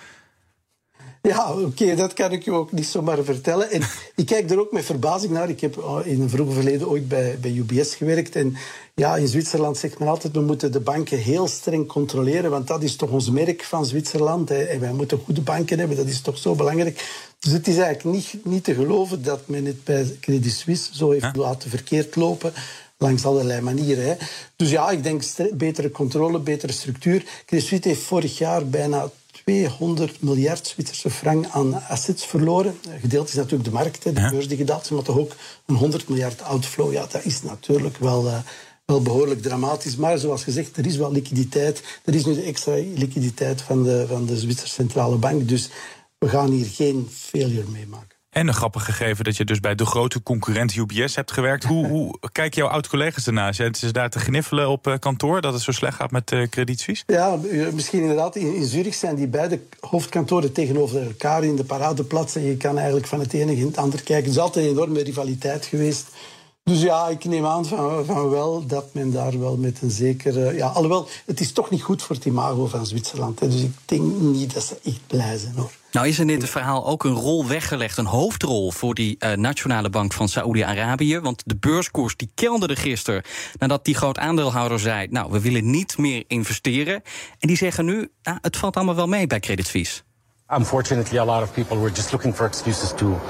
Ja, 1.22 1.55
oké, 1.55 1.94
dat 1.94 2.12
kan 2.12 2.32
ik 2.32 2.44
je 2.44 2.52
ook 2.52 2.72
niet 2.72 2.87
zomaar 2.87 3.25
vertellen. 3.25 3.70
En 3.70 3.82
ik 4.14 4.26
kijk 4.26 4.50
er 4.50 4.61
ook 4.61 4.72
met 4.72 4.84
verbazing 4.84 5.32
naar. 5.32 5.49
Ik 5.49 5.61
heb 5.61 5.78
oh, 5.78 6.06
in 6.06 6.20
een 6.20 6.31
vroeger 6.31 6.55
verleden 6.55 6.88
ooit 6.88 7.08
bij, 7.08 7.38
bij 7.40 7.50
UBS 7.50 7.94
gewerkt. 7.94 8.37
En 8.37 8.56
ja, 8.94 9.17
in 9.17 9.28
Zwitserland 9.28 9.76
zegt 9.76 9.99
men 9.99 10.08
altijd, 10.08 10.32
we 10.32 10.40
moeten 10.40 10.72
de 10.72 10.81
banken 10.81 11.19
heel 11.19 11.49
streng 11.49 11.87
controleren, 11.87 12.50
want 12.50 12.67
dat 12.67 12.82
is 12.82 12.96
toch 12.96 13.11
ons 13.11 13.31
merk 13.31 13.62
van 13.62 13.87
Zwitserland. 13.87 14.49
Hè. 14.49 14.62
En 14.62 14.81
wij 14.81 14.93
moeten 14.93 15.20
goede 15.25 15.40
banken 15.40 15.78
hebben, 15.78 15.96
dat 15.96 16.06
is 16.06 16.20
toch 16.20 16.38
zo 16.38 16.55
belangrijk. 16.55 17.05
Dus 17.38 17.52
het 17.52 17.69
is 17.69 17.76
eigenlijk 17.76 18.17
niet, 18.17 18.44
niet 18.44 18.64
te 18.64 18.75
geloven 18.75 19.22
dat 19.22 19.49
men 19.49 19.64
het 19.64 19.84
bij 19.84 20.17
Credit 20.20 20.52
Suisse 20.52 20.96
zo 20.96 21.11
heeft 21.11 21.37
laten 21.37 21.70
verkeerd 21.70 22.17
lopen 22.17 22.52
langs 22.99 23.25
allerlei 23.25 23.61
manieren. 23.61 24.05
Hè. 24.05 24.14
Dus 24.56 24.70
ja, 24.70 24.90
ik 24.90 25.02
denk 25.02 25.22
betere 25.52 25.90
controle, 25.90 26.38
betere 26.38 26.72
structuur. 26.72 27.25
Credit 27.46 27.67
Suisse 27.67 27.88
heeft 27.88 28.02
vorig 28.02 28.38
jaar 28.38 28.67
bijna 28.67 29.11
200 29.50 30.23
miljard 30.23 30.67
Zwitserse 30.67 31.11
frank 31.11 31.47
aan 31.47 31.82
assets 31.88 32.26
verloren. 32.26 32.75
Gedeeld 33.00 33.29
is 33.29 33.35
natuurlijk 33.35 33.64
de 33.64 33.70
markt, 33.70 34.02
de 34.02 34.12
beurs 34.12 34.49
die 34.49 34.56
gedaald 34.56 34.82
is, 34.82 34.91
maar 34.91 35.02
toch 35.02 35.19
ook 35.19 35.37
een 35.67 35.75
100 35.75 36.08
miljard 36.08 36.43
outflow. 36.43 36.93
Ja, 36.93 37.06
dat 37.11 37.25
is 37.25 37.43
natuurlijk 37.43 37.97
wel, 37.97 38.26
uh, 38.26 38.38
wel 38.85 39.02
behoorlijk 39.02 39.43
dramatisch. 39.43 39.97
Maar 39.97 40.19
zoals 40.19 40.44
gezegd, 40.44 40.76
er 40.76 40.87
is 40.87 40.97
wel 40.97 41.12
liquiditeit. 41.12 41.82
Er 42.05 42.14
is 42.14 42.25
nu 42.25 42.35
de 42.35 42.43
extra 42.43 42.75
liquiditeit 42.75 43.61
van 43.61 43.82
de, 43.82 44.05
van 44.08 44.26
de 44.26 44.38
Zwitserse 44.38 44.75
Centrale 44.75 45.17
Bank. 45.17 45.49
Dus 45.49 45.70
we 46.19 46.29
gaan 46.29 46.50
hier 46.50 46.67
geen 46.67 47.08
failure 47.11 47.69
meemaken. 47.69 48.10
En 48.31 48.49
een 48.49 48.55
grappig 48.55 48.85
gegeven 48.85 49.25
dat 49.25 49.37
je 49.37 49.44
dus 49.44 49.61
bij 49.61 49.75
de 49.75 49.87
grote 49.87 50.23
concurrent 50.23 50.75
UBS 50.75 51.17
hebt 51.17 51.32
gewerkt. 51.32 51.65
Hoe, 51.65 51.87
hoe 51.87 52.19
kijken 52.32 52.62
jouw 52.62 52.71
oud-collega's 52.71 53.27
ernaar? 53.27 53.55
Zijn 53.55 53.75
ze 53.75 53.93
daar 53.93 54.11
te 54.11 54.19
gniffelen 54.19 54.69
op 54.69 54.87
eh, 54.87 54.94
kantoor 54.99 55.41
dat 55.41 55.53
het 55.53 55.62
zo 55.62 55.73
slecht 55.73 55.97
gaat 55.97 56.11
met 56.11 56.35
Credit 56.50 56.81
Suisse? 56.81 57.05
Ja, 57.06 57.38
misschien 57.73 58.00
inderdaad. 58.00 58.37
In, 58.37 58.55
in 58.55 58.65
Zurich 58.65 58.94
zijn 58.94 59.15
die 59.15 59.27
beide 59.27 59.61
hoofdkantoren 59.81 60.53
tegenover 60.53 61.03
elkaar 61.03 61.44
in 61.44 61.56
de 61.56 61.65
paradeplaats. 61.65 62.37
En 62.37 62.43
je 62.43 62.56
kan 62.56 62.77
eigenlijk 62.77 63.06
van 63.06 63.21
het 63.21 63.32
ene 63.32 63.56
in 63.56 63.67
het 63.67 63.77
ander 63.77 64.03
kijken. 64.03 64.25
Er 64.25 64.31
is 64.31 64.38
altijd 64.38 64.65
een 64.65 64.71
enorme 64.71 65.03
rivaliteit 65.03 65.67
geweest. 65.67 66.09
Dus 66.62 66.83
ja, 66.83 67.09
ik 67.09 67.25
neem 67.25 67.47
aan 67.47 67.67
van, 67.67 68.05
van 68.05 68.29
wel 68.29 68.67
dat 68.67 68.95
men 68.95 69.11
daar 69.11 69.39
wel 69.39 69.57
met 69.57 69.83
een 69.83 69.91
zekere... 69.91 70.55
Ja, 70.55 70.67
alhoewel, 70.67 71.09
het 71.27 71.41
is 71.41 71.53
toch 71.53 71.71
niet 71.71 71.83
goed 71.83 72.03
voor 72.03 72.17
het 72.17 72.25
imago 72.25 72.67
van 72.67 72.87
Zwitserland. 72.87 73.41
Hè, 73.41 73.49
dus 73.49 73.62
ik 73.62 73.75
denk 73.85 74.21
niet 74.21 74.55
dat 74.55 74.62
ze 74.62 74.79
echt 74.85 75.07
blij 75.07 75.39
zijn, 75.39 75.55
hoor. 75.55 75.71
Nou 75.93 76.09
is 76.09 76.15
er 76.15 76.21
in 76.21 76.27
dit 76.27 76.49
verhaal 76.49 76.87
ook 76.87 77.05
een 77.05 77.15
rol 77.15 77.47
weggelegd, 77.47 77.99
een 77.99 78.07
hoofdrol 78.07 78.71
voor 78.71 78.95
die 78.95 79.17
uh, 79.19 79.33
Nationale 79.33 79.91
Bank 79.91 80.12
van 80.12 80.29
Saoedi-Arabië. 80.29 81.21
Want 81.21 81.43
de 81.47 81.57
beurskoers 81.57 82.17
die 82.17 82.31
kelderde 82.35 82.77
gisteren 82.77 83.23
nadat 83.59 83.85
die 83.85 83.95
groot 83.95 84.19
aandeelhouder 84.19 84.81
zei: 84.81 85.06
Nou, 85.11 85.31
we 85.31 85.41
willen 85.41 85.71
niet 85.71 85.99
meer 85.99 86.25
investeren. 86.27 87.03
En 87.39 87.49
die 87.49 87.56
zeggen 87.56 87.85
nu: 87.85 88.09
nou, 88.23 88.39
het 88.41 88.56
valt 88.56 88.77
allemaal 88.77 88.95
wel 88.95 89.06
mee 89.06 89.27
bij 89.27 89.41
Credit 89.41 89.67
Suisse. 89.67 90.03
Unfortunately, 90.56 91.19
a 91.19 91.25
lot 91.25 91.43
of 91.43 91.53
people 91.53 91.79
were 91.79 91.93
just 91.95 92.13
looking 92.13 92.35
for 92.35 92.47
excuses 92.47 92.93
to, 92.97 93.21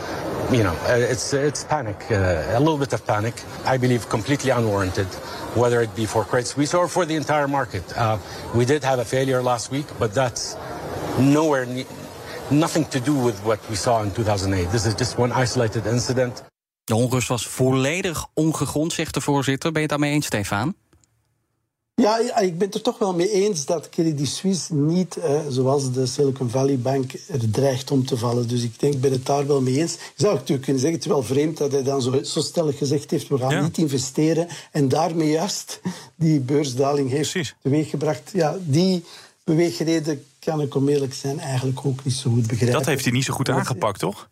you 0.52 0.64
know, 0.64 0.74
uh, 0.88 1.12
it's 1.12 1.32
it's 1.32 1.64
panic, 1.64 1.96
uh, 2.10 2.58
a 2.58 2.58
little 2.58 2.78
bit 2.78 2.92
of 2.92 3.06
panic. 3.06 3.34
I 3.64 3.78
believe 3.78 4.08
completely 4.08 4.50
unwarranted, 4.50 5.06
whether 5.54 5.80
it 5.80 5.94
be 5.94 6.06
for 6.06 6.24
Credit 6.24 6.46
Suisse 6.46 6.74
or 6.74 6.88
for 6.88 7.06
the 7.06 7.14
entire 7.14 7.48
market. 7.48 7.84
Uh, 7.96 8.18
we 8.54 8.64
did 8.64 8.84
have 8.84 8.98
a 8.98 9.04
failure 9.04 9.42
last 9.42 9.70
week, 9.70 9.86
but 9.98 10.12
that's 10.12 10.56
nowhere 11.18 11.66
nothing 12.50 12.88
to 12.88 13.00
do 13.00 13.14
with 13.14 13.38
what 13.44 13.60
we 13.68 13.76
saw 13.76 14.02
in 14.02 14.10
2008. 14.10 14.70
This 14.70 14.86
is 14.86 14.94
just 14.94 15.18
one 15.18 15.32
isolated 15.32 15.86
incident. 15.86 16.42
De 16.84 16.94
onrust 16.94 17.28
was 17.28 17.46
volledig 17.46 18.26
ongegrond, 18.34 18.92
zegt 18.92 19.14
de 19.14 19.20
voorzitter. 19.20 19.72
Ben 19.72 19.82
je 19.82 19.88
het 19.88 19.98
daarmee 19.98 20.14
eens, 20.14 20.26
Stefan? 20.26 20.74
Ja, 22.00 22.38
ik 22.40 22.58
ben 22.58 22.66
het 22.66 22.74
er 22.74 22.82
toch 22.82 22.98
wel 22.98 23.14
mee 23.14 23.30
eens 23.30 23.64
dat 23.64 23.88
Credit 23.88 24.28
Suisse 24.28 24.74
niet, 24.74 25.16
eh, 25.16 25.40
zoals 25.48 25.92
de 25.92 26.06
Silicon 26.06 26.50
Valley 26.50 26.78
Bank, 26.78 27.12
er 27.12 27.50
dreigt 27.50 27.90
om 27.90 28.06
te 28.06 28.16
vallen. 28.16 28.48
Dus 28.48 28.62
ik 28.62 28.80
denk, 28.80 28.94
ik 28.94 29.00
ben 29.00 29.12
het 29.12 29.26
daar 29.26 29.46
wel 29.46 29.60
mee 29.60 29.78
eens. 29.78 29.92
Je 29.92 29.98
zou 30.16 30.34
natuurlijk 30.34 30.62
kunnen 30.62 30.82
zeggen, 30.82 30.98
het 30.98 31.08
is 31.08 31.14
wel 31.14 31.22
vreemd 31.22 31.56
dat 31.56 31.72
hij 31.72 31.82
dan 31.82 32.02
zo, 32.02 32.22
zo 32.22 32.40
stellig 32.40 32.78
gezegd 32.78 33.10
heeft, 33.10 33.28
we 33.28 33.38
gaan 33.38 33.62
niet 33.62 33.78
investeren. 33.78 34.48
En 34.70 34.88
daarmee 34.88 35.30
juist 35.30 35.80
die 36.14 36.40
beursdaling 36.40 37.10
heeft 37.10 37.30
Precies. 37.30 37.54
teweeggebracht. 37.62 38.30
Ja, 38.32 38.58
die 38.60 39.04
beweegreden 39.44 40.24
kan 40.38 40.60
ik 40.60 40.74
om 40.74 40.88
eerlijk 40.88 41.14
zijn 41.14 41.40
eigenlijk 41.40 41.86
ook 41.86 42.04
niet 42.04 42.14
zo 42.14 42.30
goed 42.30 42.46
begrijpen. 42.46 42.78
Dat 42.78 42.86
heeft 42.86 43.04
hij 43.04 43.12
niet 43.12 43.24
zo 43.24 43.34
goed 43.34 43.48
aangepakt, 43.48 43.98
toch? 43.98 44.28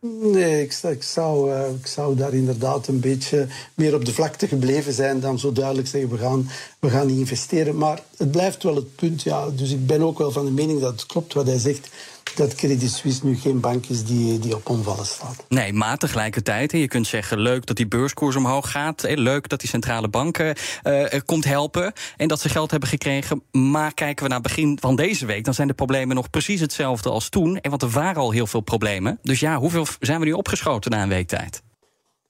Nee, 0.00 0.62
ik, 0.62 1.02
zou, 1.02 1.52
uh, 1.52 1.70
ik 1.80 1.86
zou 1.86 2.16
daar 2.16 2.34
inderdaad 2.34 2.86
een 2.86 3.00
beetje 3.00 3.46
meer 3.74 3.94
op 3.94 4.04
de 4.04 4.12
vlakte 4.12 4.48
gebleven 4.48 4.92
zijn 4.92 5.20
dan 5.20 5.38
zo 5.38 5.52
duidelijk 5.52 5.88
zeggen: 5.88 6.10
we 6.10 6.18
gaan, 6.18 6.50
we 6.78 6.90
gaan 6.90 7.08
investeren. 7.08 7.76
Maar 7.76 8.02
het 8.16 8.30
blijft 8.30 8.62
wel 8.62 8.74
het 8.74 8.96
punt. 8.96 9.22
Ja, 9.22 9.50
dus 9.50 9.70
ik 9.70 9.86
ben 9.86 10.02
ook 10.02 10.18
wel 10.18 10.30
van 10.30 10.44
de 10.44 10.50
mening 10.50 10.80
dat 10.80 10.92
het 10.92 11.06
klopt 11.06 11.34
wat 11.34 11.46
hij 11.46 11.58
zegt 11.58 11.88
dat 12.36 12.54
Credit 12.54 12.90
Suisse 12.90 13.26
nu 13.26 13.36
geen 13.36 13.60
bank 13.60 13.86
is 13.86 14.04
die, 14.04 14.38
die 14.38 14.54
op 14.54 14.68
omvallen 14.68 15.06
staat. 15.06 15.44
Nee, 15.48 15.72
maar 15.72 15.96
tegelijkertijd, 15.96 16.72
je 16.72 16.88
kunt 16.88 17.06
zeggen... 17.06 17.38
leuk 17.38 17.66
dat 17.66 17.76
die 17.76 17.88
beurskoers 17.88 18.36
omhoog 18.36 18.70
gaat. 18.70 19.02
Leuk 19.08 19.48
dat 19.48 19.60
die 19.60 19.68
centrale 19.68 20.08
banken 20.08 20.56
uh, 20.82 21.04
komt 21.24 21.44
helpen. 21.44 21.92
En 22.16 22.28
dat 22.28 22.40
ze 22.40 22.48
geld 22.48 22.70
hebben 22.70 22.88
gekregen. 22.88 23.42
Maar 23.50 23.94
kijken 23.94 24.24
we 24.24 24.30
naar 24.30 24.40
begin 24.40 24.78
van 24.80 24.96
deze 24.96 25.26
week... 25.26 25.44
dan 25.44 25.54
zijn 25.54 25.68
de 25.68 25.74
problemen 25.74 26.16
nog 26.16 26.30
precies 26.30 26.60
hetzelfde 26.60 27.10
als 27.10 27.28
toen. 27.28 27.60
En 27.60 27.70
want 27.70 27.82
er 27.82 27.90
waren 27.90 28.22
al 28.22 28.30
heel 28.30 28.46
veel 28.46 28.60
problemen. 28.60 29.18
Dus 29.22 29.40
ja, 29.40 29.58
hoeveel 29.58 29.86
zijn 30.00 30.20
we 30.20 30.24
nu 30.24 30.32
opgeschoten 30.32 30.90
na 30.90 31.02
een 31.02 31.08
week 31.08 31.28
tijd? 31.28 31.62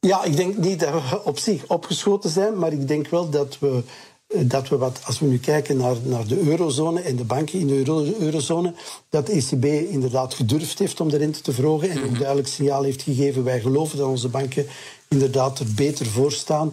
Ja, 0.01 0.25
ik 0.25 0.37
denk 0.37 0.57
niet 0.57 0.81
dat 0.81 0.91
we 0.91 1.25
op 1.25 1.39
zich 1.39 1.67
opgeschoten 1.67 2.31
zijn... 2.31 2.59
maar 2.59 2.73
ik 2.73 2.89
denk 2.89 3.09
wel 3.09 3.31
dat 3.31 3.59
we 3.59 3.69
eh, 3.69 3.93
dat 4.37 4.69
we 4.69 4.77
wat, 4.77 5.01
als 5.05 5.19
we 5.19 5.27
nu 5.27 5.39
kijken 5.39 5.77
naar, 5.77 5.97
naar 6.03 6.27
de 6.27 6.41
eurozone 6.41 7.01
en 7.01 7.17
de 7.17 7.25
banken 7.25 7.59
in 7.59 7.67
de 7.67 7.75
euro, 7.77 8.05
eurozone, 8.21 8.75
dat 9.09 9.27
de 9.27 9.33
ECB 9.33 9.65
inderdaad 9.91 10.35
gedurfd 10.35 10.79
heeft 10.79 11.01
om 11.01 11.09
de 11.09 11.17
rente 11.17 11.41
te 11.41 11.53
verhogen 11.53 11.91
en 11.91 11.97
een 11.97 12.11
mhm. 12.11 12.19
duidelijk 12.19 12.49
signaal 12.49 12.83
heeft 12.83 13.03
gegeven. 13.03 13.45
Wij 13.45 13.61
geloven 13.61 13.99
dat 13.99 14.09
onze 14.09 14.29
banken 14.29 14.67
inderdaad 15.09 15.59
er 15.59 15.67
beter 15.75 16.07
voor 16.07 16.33
staan. 16.33 16.73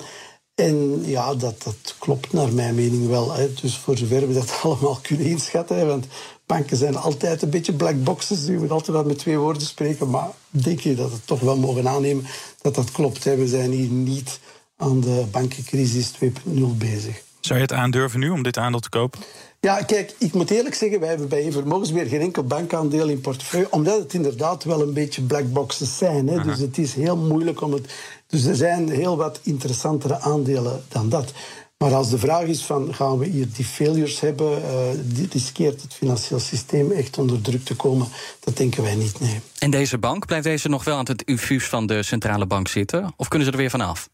En 0.55 1.03
ja, 1.05 1.35
dat, 1.35 1.63
dat 1.63 1.95
klopt 2.00 2.33
naar 2.33 2.53
mijn 2.53 2.75
mening 2.75 3.07
wel. 3.07 3.33
Hè. 3.33 3.53
Dus 3.53 3.77
voor 3.77 3.97
zover 3.97 4.27
we 4.27 4.33
dat 4.33 4.59
allemaal 4.63 5.00
kunnen 5.01 5.25
inschatten. 5.25 5.77
Hè, 5.77 5.85
want 5.85 6.05
banken 6.45 6.77
zijn 6.77 6.95
altijd 6.95 7.41
een 7.41 7.50
beetje 7.50 7.74
black 7.74 8.03
boxes. 8.03 8.45
Je 8.45 8.51
moet 8.51 8.71
altijd 8.71 8.97
wel 8.97 9.05
met 9.05 9.17
twee 9.17 9.38
woorden 9.38 9.62
spreken. 9.62 10.09
Maar 10.09 10.29
denk 10.50 10.79
je 10.79 10.95
dat 10.95 11.12
het 11.12 11.27
toch 11.27 11.39
wel 11.39 11.57
mogen 11.57 11.88
aannemen 11.88 12.25
dat 12.62 12.75
dat 12.75 12.91
klopt. 12.91 13.24
Hè? 13.24 13.35
We 13.35 13.47
zijn 13.47 13.71
hier 13.71 13.89
niet 13.89 14.39
aan 14.77 15.00
de 15.00 15.25
bankencrisis 15.31 16.12
2.0 16.12 16.29
bezig. 16.77 17.24
Zou 17.45 17.59
je 17.59 17.65
het 17.65 17.73
aandurven 17.73 18.19
nu 18.19 18.29
om 18.29 18.43
dit 18.43 18.57
aandeel 18.57 18.79
te 18.79 18.89
kopen? 18.89 19.19
Ja, 19.59 19.81
kijk, 19.81 20.15
ik 20.17 20.33
moet 20.33 20.49
eerlijk 20.51 20.75
zeggen, 20.75 20.99
wij 20.99 21.09
hebben 21.09 21.27
bij 21.27 21.51
Vermogensbeheer 21.51 22.07
geen 22.07 22.21
enkel 22.21 22.43
bankaandeel 22.43 23.07
in 23.07 23.21
portefeuille, 23.21 23.71
omdat 23.71 23.99
het 23.99 24.13
inderdaad 24.13 24.63
wel 24.63 24.81
een 24.81 24.93
beetje 24.93 25.21
black 25.21 25.53
boxes 25.53 25.97
zijn. 25.97 26.27
Hè? 26.27 26.43
Dus 26.43 26.59
het 26.59 26.77
is 26.77 26.93
heel 26.93 27.17
moeilijk 27.17 27.61
om 27.61 27.73
het. 27.73 27.93
Dus 28.27 28.45
er 28.45 28.55
zijn 28.55 28.89
heel 28.89 29.17
wat 29.17 29.39
interessantere 29.43 30.19
aandelen 30.19 30.83
dan 30.87 31.09
dat. 31.09 31.33
Maar 31.77 31.93
als 31.93 32.09
de 32.09 32.17
vraag 32.17 32.43
is 32.43 32.63
van 32.63 32.93
gaan 32.93 33.17
we 33.17 33.25
hier 33.25 33.47
die 33.55 33.65
failures 33.65 34.19
hebben, 34.19 34.61
uh, 34.61 35.25
riskeert 35.31 35.81
het 35.81 35.93
financieel 35.93 36.39
systeem 36.39 36.91
echt 36.91 37.17
onder 37.17 37.41
druk 37.41 37.65
te 37.65 37.75
komen, 37.75 38.07
dat 38.39 38.57
denken 38.57 38.83
wij 38.83 38.95
niet, 38.95 39.19
nee. 39.19 39.39
En 39.59 39.71
deze 39.71 39.97
bank, 39.97 40.25
blijft 40.25 40.45
deze 40.45 40.69
nog 40.69 40.83
wel 40.83 40.97
aan 40.97 41.05
het 41.05 41.21
infuus 41.21 41.65
van 41.65 41.87
de 41.87 42.03
centrale 42.03 42.45
bank 42.45 42.67
zitten? 42.67 43.13
Of 43.17 43.27
kunnen 43.27 43.47
ze 43.47 43.53
er 43.53 43.59
weer 43.59 43.69
vanaf? 43.69 44.09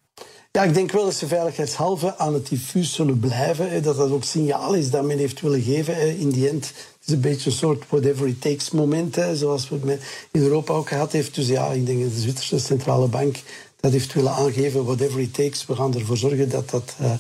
Ja, 0.53 0.63
ik 0.63 0.74
denk 0.74 0.91
wel 0.91 1.03
dat 1.03 1.13
ze 1.13 1.27
veiligheidshalve 1.27 2.17
aan 2.17 2.34
het 2.34 2.50
diffuus 2.50 2.93
zullen 2.93 3.20
blijven. 3.20 3.84
Dat 3.84 3.98
dat 3.98 4.12
ook 4.12 4.24
signaal 4.24 4.74
is 4.74 4.89
dat 4.89 5.03
men 5.03 5.17
heeft 5.17 5.41
willen 5.41 5.62
geven. 5.62 6.17
In 6.17 6.29
die 6.29 6.50
end 6.50 6.65
het 6.65 7.08
is 7.08 7.13
een 7.13 7.22
beetje 7.22 7.50
een 7.50 7.55
soort 7.55 7.84
whatever 7.89 8.27
it 8.27 8.41
takes 8.41 8.72
moment, 8.72 9.17
zoals 9.34 9.70
we 9.70 9.79
het 9.86 10.00
in 10.31 10.41
Europa 10.41 10.74
ook 10.74 10.88
gehad 10.88 11.12
heeft. 11.12 11.36
Dus 11.36 11.48
ja, 11.48 11.72
ik 11.72 11.86
denk 11.86 12.01
dat 12.01 12.13
de 12.13 12.20
Zwitserse 12.20 12.60
centrale 12.60 13.08
bank 13.08 13.36
dat 13.79 13.91
heeft 13.91 14.13
willen 14.13 14.31
aangeven, 14.31 14.86
whatever 14.86 15.20
it 15.20 15.34
takes. 15.34 15.65
We 15.65 15.75
gaan 15.75 15.96
ervoor 15.96 16.17
zorgen 16.17 16.50
dat 16.50 16.70
dat, 16.70 16.96
uh, 17.01 17.12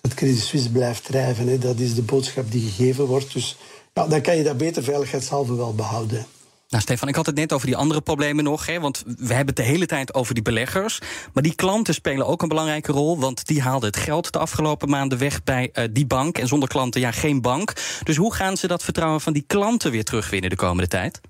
dat 0.00 0.14
Credit 0.14 0.38
Suisse 0.38 0.70
blijft 0.70 1.04
drijven. 1.04 1.60
Dat 1.60 1.78
is 1.78 1.94
de 1.94 2.02
boodschap 2.02 2.52
die 2.52 2.70
gegeven 2.70 3.04
wordt. 3.04 3.32
Dus 3.32 3.56
ja, 3.94 4.06
dan 4.06 4.20
kan 4.20 4.36
je 4.36 4.42
dat 4.42 4.56
beter 4.56 4.82
veiligheidshalve 4.82 5.54
wel 5.54 5.74
behouden. 5.74 6.26
Nou, 6.68 6.82
Stefan, 6.82 7.08
ik 7.08 7.14
had 7.14 7.26
het 7.26 7.34
net 7.34 7.52
over 7.52 7.66
die 7.66 7.76
andere 7.76 8.00
problemen 8.00 8.44
nog. 8.44 8.66
Hè, 8.66 8.80
want 8.80 9.02
we 9.06 9.34
hebben 9.34 9.46
het 9.46 9.56
de 9.56 9.62
hele 9.62 9.86
tijd 9.86 10.14
over 10.14 10.34
die 10.34 10.42
beleggers. 10.42 10.98
Maar 11.32 11.42
die 11.42 11.54
klanten 11.54 11.94
spelen 11.94 12.26
ook 12.26 12.42
een 12.42 12.48
belangrijke 12.48 12.92
rol. 12.92 13.18
Want 13.18 13.46
die 13.46 13.62
haalden 13.62 13.88
het 13.88 13.98
geld 13.98 14.32
de 14.32 14.38
afgelopen 14.38 14.88
maanden 14.88 15.18
weg 15.18 15.44
bij 15.44 15.70
uh, 15.72 15.84
die 15.90 16.06
bank. 16.06 16.38
En 16.38 16.46
zonder 16.46 16.68
klanten, 16.68 17.00
ja, 17.00 17.10
geen 17.10 17.40
bank. 17.40 17.72
Dus 18.02 18.16
hoe 18.16 18.34
gaan 18.34 18.56
ze 18.56 18.66
dat 18.66 18.82
vertrouwen 18.82 19.20
van 19.20 19.32
die 19.32 19.44
klanten 19.46 19.90
weer 19.90 20.04
terugwinnen 20.04 20.50
de 20.50 20.56
komende 20.56 20.88
tijd? 20.88 21.20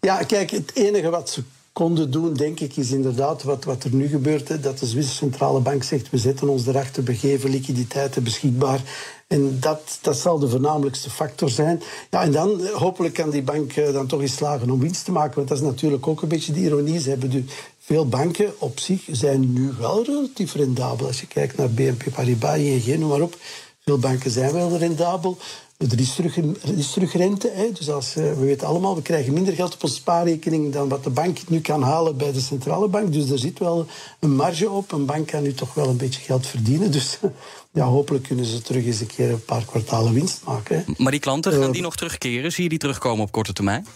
Ja, 0.00 0.22
kijk, 0.22 0.50
het 0.50 0.74
enige 0.74 1.10
wat 1.10 1.30
ze 1.30 1.42
konden 1.76 2.10
doen, 2.10 2.34
denk 2.34 2.60
ik, 2.60 2.76
is 2.76 2.90
inderdaad 2.90 3.42
wat, 3.42 3.64
wat 3.64 3.84
er 3.84 3.94
nu 3.94 4.06
gebeurt. 4.06 4.48
Hè, 4.48 4.60
dat 4.60 4.78
de 4.78 4.86
Zwitserse 4.86 5.18
Centrale 5.18 5.60
Bank 5.60 5.82
zegt, 5.82 6.10
we 6.10 6.18
zetten 6.18 6.48
ons 6.48 6.66
erachter, 6.66 7.04
we 7.04 7.14
geven 7.14 7.50
liquiditeiten 7.50 8.22
beschikbaar. 8.22 8.80
En 9.26 9.60
dat, 9.60 9.98
dat 10.00 10.16
zal 10.16 10.38
de 10.38 10.48
voornamelijkste 10.48 11.10
factor 11.10 11.48
zijn. 11.48 11.82
Ja, 12.10 12.22
en 12.22 12.32
dan 12.32 12.66
hopelijk 12.66 13.14
kan 13.14 13.30
die 13.30 13.42
bank 13.42 13.72
eh, 13.72 13.92
dan 13.92 14.06
toch 14.06 14.20
eens 14.20 14.34
slagen 14.36 14.70
om 14.70 14.80
winst 14.80 15.04
te 15.04 15.12
maken. 15.12 15.34
Want 15.34 15.48
dat 15.48 15.58
is 15.58 15.64
natuurlijk 15.64 16.06
ook 16.06 16.22
een 16.22 16.28
beetje 16.28 16.52
de 16.52 16.60
ironie. 16.60 17.00
Ze 17.00 17.08
hebben 17.08 17.48
veel 17.78 18.08
banken 18.08 18.54
op 18.58 18.78
zich 18.78 19.02
zijn 19.10 19.52
nu 19.52 19.72
wel 19.78 20.04
relatief 20.04 20.54
rendabel. 20.54 21.06
Als 21.06 21.20
je 21.20 21.26
kijkt 21.26 21.56
naar 21.56 21.70
BNP 21.70 22.04
Paribas, 22.14 22.56
ING, 22.56 22.98
noem 22.98 23.08
maar 23.08 23.20
op. 23.20 23.36
Veel 23.84 23.98
banken 23.98 24.30
zijn 24.30 24.52
wel 24.52 24.76
rendabel. 24.76 25.38
Er 25.76 26.00
is 26.00 26.14
terug, 26.14 26.36
er 26.36 26.78
is 26.78 26.90
terug 26.92 27.12
rente. 27.12 27.50
Hè. 27.54 27.72
Dus 27.72 27.90
als, 27.90 28.16
eh, 28.16 28.22
we 28.22 28.44
weten 28.44 28.66
allemaal, 28.66 28.94
we 28.94 29.02
krijgen 29.02 29.32
minder 29.32 29.54
geld 29.54 29.74
op 29.74 29.82
onze 29.82 29.94
spaarrekening 29.94 30.72
dan 30.72 30.88
wat 30.88 31.04
de 31.04 31.10
bank 31.10 31.38
nu 31.48 31.60
kan 31.60 31.82
halen 31.82 32.16
bij 32.16 32.32
de 32.32 32.40
centrale 32.40 32.88
bank. 32.88 33.12
Dus 33.12 33.30
er 33.30 33.38
zit 33.38 33.58
wel 33.58 33.86
een 34.20 34.36
marge 34.36 34.70
op. 34.70 34.92
Een 34.92 35.06
bank 35.06 35.26
kan 35.26 35.42
nu 35.42 35.54
toch 35.54 35.74
wel 35.74 35.88
een 35.88 35.96
beetje 35.96 36.20
geld 36.20 36.46
verdienen. 36.46 36.90
Dus 36.90 37.18
ja, 37.72 37.84
hopelijk 37.84 38.24
kunnen 38.24 38.44
ze 38.44 38.62
terug 38.62 38.84
eens 38.84 39.00
een 39.00 39.06
keer 39.06 39.30
een 39.30 39.44
paar 39.44 39.64
kwartalen 39.64 40.12
winst 40.12 40.40
maken. 40.44 40.76
Hè. 40.76 40.92
Maar 40.96 41.12
die 41.12 41.20
klanten, 41.20 41.52
gaan 41.52 41.72
die 41.72 41.82
nog 41.82 41.96
terugkeren? 41.96 42.52
Zie 42.52 42.62
je 42.62 42.68
die 42.68 42.78
terugkomen 42.78 43.24
op 43.24 43.32
korte 43.32 43.52
termijn? 43.52 43.86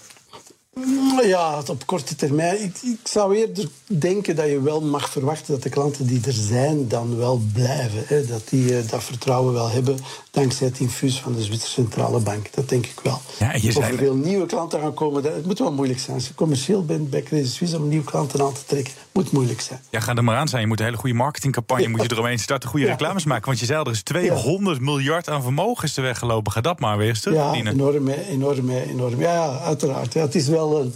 Ja, 1.22 1.62
op 1.66 1.86
korte 1.86 2.14
termijn. 2.14 2.62
Ik, 2.62 2.76
ik, 2.82 2.98
zou 3.04 3.36
eerder 3.36 3.68
denken 3.86 4.36
dat 4.36 4.46
je 4.46 4.60
wel 4.62 4.80
mag 4.80 5.10
verwachten 5.10 5.52
dat 5.52 5.62
de 5.62 5.68
klanten 5.68 6.06
die 6.06 6.20
er 6.26 6.32
zijn 6.32 6.88
dan 6.88 7.16
wel 7.16 7.40
blijven. 7.52 8.02
Hè. 8.06 8.26
Dat 8.26 8.48
die 8.48 8.64
uh, 8.64 8.88
dat 8.88 9.04
vertrouwen 9.04 9.52
wel 9.52 9.70
hebben 9.70 9.98
dankzij 10.30 10.66
het 10.66 10.78
infuus 10.78 11.20
van 11.20 11.32
de 11.32 11.42
Zwitserse 11.42 11.74
Centrale 11.74 12.20
Bank. 12.20 12.54
Dat 12.54 12.68
denk 12.68 12.86
ik 12.86 13.00
wel. 13.02 13.20
Ja, 13.38 13.54
je 13.54 13.76
of 13.76 13.88
er 13.88 13.96
veel 13.96 14.14
nieuwe 14.14 14.46
klanten 14.46 14.80
gaan 14.80 14.94
komen, 14.94 15.22
dat, 15.22 15.34
het 15.34 15.46
moet 15.46 15.58
wel 15.58 15.72
moeilijk 15.72 16.00
zijn. 16.00 16.16
Als 16.16 16.26
je 16.26 16.34
commercieel 16.34 16.84
bent 16.84 17.10
bij 17.10 17.22
Credit 17.22 17.48
Suisse 17.48 17.76
om 17.76 17.88
nieuwe 17.88 18.04
klanten 18.04 18.40
aan 18.40 18.52
te 18.52 18.64
trekken, 18.66 18.92
moet 19.12 19.32
moeilijk 19.32 19.60
zijn. 19.60 19.80
Ja, 19.90 20.00
ga 20.00 20.14
er 20.14 20.24
maar 20.24 20.36
aan 20.36 20.48
zijn. 20.48 20.60
Je 20.60 20.66
moet 20.66 20.78
een 20.78 20.84
hele 20.84 20.96
goede 20.96 21.16
marketingcampagne 21.16 21.88
moet 21.88 22.02
je 22.02 22.12
eromheen 22.12 22.38
starten, 22.38 22.68
goede 22.68 22.86
reclames 22.86 23.24
maken. 23.24 23.46
Want 23.46 23.58
je 23.58 23.66
zei 23.66 23.82
er 23.82 23.90
is 23.90 24.02
200 24.02 24.80
miljard 24.80 25.28
aan 25.28 25.42
vermogens 25.42 25.92
te 25.92 26.00
weggelopen. 26.00 26.52
Ga 26.52 26.60
dat 26.60 26.80
maar 26.80 26.98
weer 26.98 27.08
eens 27.08 27.20
terugverdienen. 27.20 27.76
Ja, 27.76 27.82
enorm, 27.82 28.08
enorm, 28.08 28.70
enorm. 28.70 29.20
Ja, 29.20 29.58
uiteraard. 29.58 30.12
Ja, 30.12 30.20
het 30.20 30.34
is 30.34 30.48
wel 30.48 30.80
een 30.80 30.94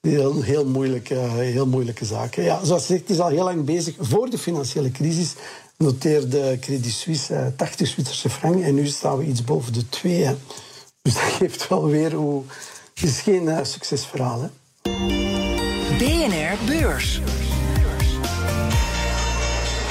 heel, 0.00 0.42
heel, 0.42 0.66
moeilijke, 0.66 1.14
heel 1.14 1.66
moeilijke 1.66 2.04
zaak. 2.04 2.34
Ja, 2.34 2.64
zoals 2.64 2.80
gezegd, 2.80 3.00
het 3.00 3.10
is 3.10 3.20
al 3.20 3.28
heel 3.28 3.44
lang 3.44 3.64
bezig. 3.64 3.94
Voor 4.00 4.30
de 4.30 4.38
financiële 4.38 4.90
crisis 4.90 5.34
noteerde 5.78 6.58
Credit 6.60 6.92
Suisse 6.92 7.52
80 7.56 7.88
Zwitserse 7.88 8.30
frank. 8.30 8.62
En 8.62 8.74
nu 8.74 8.86
staan 8.86 9.18
we 9.18 9.24
iets 9.24 9.44
boven 9.44 9.72
de 9.72 9.88
2. 9.88 10.36
Dus 11.02 11.14
dat 11.14 11.22
geeft 11.38 11.68
wel 11.68 11.86
weer 11.86 12.12
hoe... 12.12 12.42
Het 12.94 13.04
is 13.04 13.20
geen 13.20 13.42
uh, 13.42 13.58
succesverhaal. 13.62 14.42
Hè. 14.42 14.48
BNR 15.98 16.64
Beurs. 16.66 17.20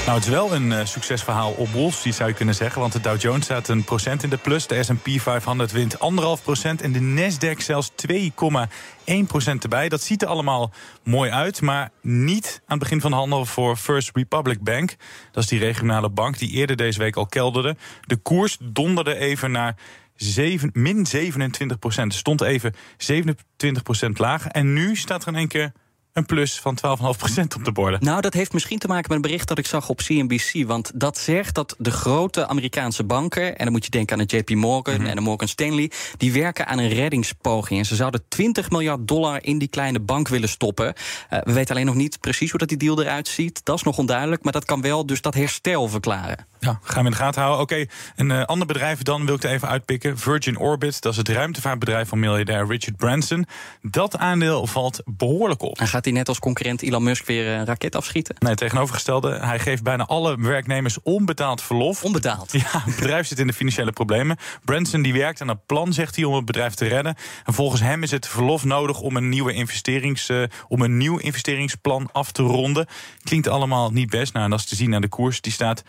Nou, 0.06 0.18
het 0.18 0.26
is 0.26 0.34
wel 0.34 0.54
een 0.54 0.70
uh, 0.70 0.84
succesverhaal 0.84 1.52
op 1.52 1.68
Wall 1.68 1.90
Street, 1.90 2.14
zou 2.14 2.28
je 2.28 2.34
kunnen 2.34 2.54
zeggen. 2.54 2.80
Want 2.80 2.92
de 2.92 3.00
Dow 3.00 3.20
Jones 3.20 3.44
staat 3.44 3.68
een 3.68 3.84
procent 3.84 4.22
in 4.22 4.30
de 4.30 4.36
plus. 4.36 4.66
De 4.66 4.82
S&P 4.82 5.08
500 5.20 5.72
wint 5.72 5.98
anderhalf 5.98 6.42
procent. 6.42 6.82
En 6.82 6.92
de 6.92 7.00
Nasdaq 7.00 7.62
zelfs 7.62 7.92
2,1 8.10 9.14
procent 9.26 9.62
erbij. 9.62 9.88
Dat 9.88 10.02
ziet 10.02 10.22
er 10.22 10.28
allemaal 10.28 10.72
mooi 11.02 11.30
uit. 11.30 11.60
Maar 11.60 11.90
niet 12.00 12.60
aan 12.60 12.78
het 12.78 12.78
begin 12.78 13.00
van 13.00 13.10
de 13.10 13.16
handel 13.16 13.44
voor 13.44 13.76
First 13.76 14.10
Republic 14.16 14.62
Bank. 14.62 14.96
Dat 15.32 15.42
is 15.42 15.48
die 15.48 15.58
regionale 15.58 16.10
bank 16.10 16.38
die 16.38 16.50
eerder 16.50 16.76
deze 16.76 16.98
week 16.98 17.16
al 17.16 17.26
kelderde. 17.26 17.76
De 18.00 18.16
koers 18.16 18.56
donderde 18.60 19.16
even 19.16 19.50
naar 19.50 19.76
7, 20.16 20.70
min 20.72 21.06
27 21.06 21.78
procent. 21.78 22.14
Stond 22.14 22.40
even 22.40 22.74
27 22.96 23.82
procent 23.82 24.18
lager. 24.18 24.50
En 24.50 24.72
nu 24.72 24.96
staat 24.96 25.22
er 25.22 25.28
in 25.28 25.36
één 25.36 25.48
keer 25.48 25.72
een 26.16 26.26
plus 26.26 26.60
van 26.60 26.78
12,5% 26.86 27.42
op 27.56 27.64
de 27.64 27.72
borden. 27.72 28.04
Nou, 28.04 28.20
dat 28.20 28.34
heeft 28.34 28.52
misschien 28.52 28.78
te 28.78 28.86
maken 28.86 29.04
met 29.08 29.16
een 29.16 29.22
bericht 29.30 29.48
dat 29.48 29.58
ik 29.58 29.66
zag 29.66 29.88
op 29.88 29.96
CNBC. 29.96 30.66
Want 30.66 30.90
dat 30.94 31.18
zegt 31.18 31.54
dat 31.54 31.74
de 31.78 31.90
grote 31.90 32.46
Amerikaanse 32.46 33.04
banken, 33.04 33.58
en 33.58 33.64
dan 33.64 33.72
moet 33.72 33.84
je 33.84 33.90
denken 33.90 34.18
aan 34.18 34.26
de 34.26 34.36
JP 34.36 34.50
Morgan 34.50 35.00
mhm. 35.00 35.06
en 35.06 35.14
de 35.14 35.20
Morgan 35.20 35.48
Stanley, 35.48 35.90
die 36.16 36.32
werken 36.32 36.66
aan 36.66 36.78
een 36.78 36.88
reddingspoging. 36.88 37.78
En 37.80 37.86
ze 37.86 37.94
zouden 37.94 38.22
20 38.28 38.70
miljard 38.70 39.08
dollar 39.08 39.44
in 39.44 39.58
die 39.58 39.68
kleine 39.68 40.00
bank 40.00 40.28
willen 40.28 40.48
stoppen. 40.48 40.86
Uh, 40.86 41.38
we 41.42 41.52
weten 41.52 41.74
alleen 41.74 41.86
nog 41.86 41.94
niet 41.94 42.20
precies 42.20 42.50
hoe 42.50 42.58
dat 42.58 42.68
die 42.68 42.78
deal 42.78 43.02
eruit 43.02 43.28
ziet. 43.28 43.60
Dat 43.64 43.76
is 43.76 43.82
nog 43.82 43.98
onduidelijk, 43.98 44.42
maar 44.42 44.52
dat 44.52 44.64
kan 44.64 44.80
wel 44.80 45.06
dus 45.06 45.20
dat 45.20 45.34
herstel 45.34 45.88
verklaren. 45.88 46.46
Ja, 46.60 46.78
gaan 46.82 47.02
we 47.02 47.04
in 47.04 47.10
de 47.10 47.22
gaten 47.22 47.42
houden. 47.42 47.62
Oké, 47.62 47.84
een 48.16 48.30
uh, 48.30 48.44
ander 48.44 48.66
bedrijf 48.66 49.02
dan 49.02 49.26
wil 49.26 49.34
ik 49.34 49.42
er 49.42 49.50
even 49.50 49.68
uitpikken. 49.68 50.18
Virgin 50.18 50.58
Orbit, 50.58 51.02
dat 51.02 51.12
is 51.12 51.18
het 51.18 51.28
ruimtevaartbedrijf 51.28 52.08
van 52.08 52.18
miljardair 52.18 52.66
Richard 52.66 52.96
Branson. 52.96 53.46
Dat 53.82 54.18
aandeel 54.18 54.66
valt 54.66 55.02
behoorlijk 55.04 55.62
op. 55.62 55.78
En 55.78 55.88
gaat 55.88 56.04
hij 56.04 56.14
net 56.14 56.28
als 56.28 56.38
concurrent 56.38 56.82
Elon 56.82 57.02
Musk 57.02 57.26
weer 57.26 57.46
een 57.46 57.66
raket 57.66 57.96
afschieten? 57.96 58.34
Nee, 58.38 58.54
tegenovergestelde. 58.54 59.38
Hij 59.40 59.58
geeft 59.58 59.82
bijna 59.82 60.06
alle 60.06 60.40
werknemers 60.40 61.02
onbetaald 61.02 61.62
verlof. 61.62 62.04
Onbetaald? 62.04 62.52
Ja, 62.52 62.82
het 62.84 62.96
bedrijf 62.96 63.26
zit 63.26 63.38
in 63.38 63.46
de 63.46 63.52
financiële 63.52 63.92
problemen. 63.92 64.36
Branson 64.64 65.02
die 65.02 65.12
werkt 65.12 65.40
aan 65.40 65.48
een 65.48 65.60
plan, 65.66 65.92
zegt 65.92 66.16
hij, 66.16 66.24
om 66.24 66.34
het 66.34 66.44
bedrijf 66.44 66.74
te 66.74 66.86
redden. 66.86 67.14
En 67.44 67.54
volgens 67.54 67.80
hem 67.80 68.02
is 68.02 68.10
het 68.10 68.28
verlof 68.28 68.64
nodig 68.64 69.00
om 69.00 69.16
een, 69.16 69.28
nieuwe 69.28 69.52
investerings, 69.52 70.28
uh, 70.28 70.42
om 70.68 70.82
een 70.82 70.96
nieuw 70.96 71.18
investeringsplan 71.18 72.08
af 72.12 72.32
te 72.32 72.42
ronden. 72.42 72.86
Klinkt 73.22 73.48
allemaal 73.48 73.90
niet 73.90 74.10
best. 74.10 74.32
Nou, 74.32 74.44
en 74.44 74.50
dat 74.50 74.60
is 74.60 74.66
te 74.66 74.74
zien 74.74 74.94
aan 74.94 75.00
de 75.00 75.08
koers. 75.08 75.40
Die 75.40 75.52
staat 75.52 75.82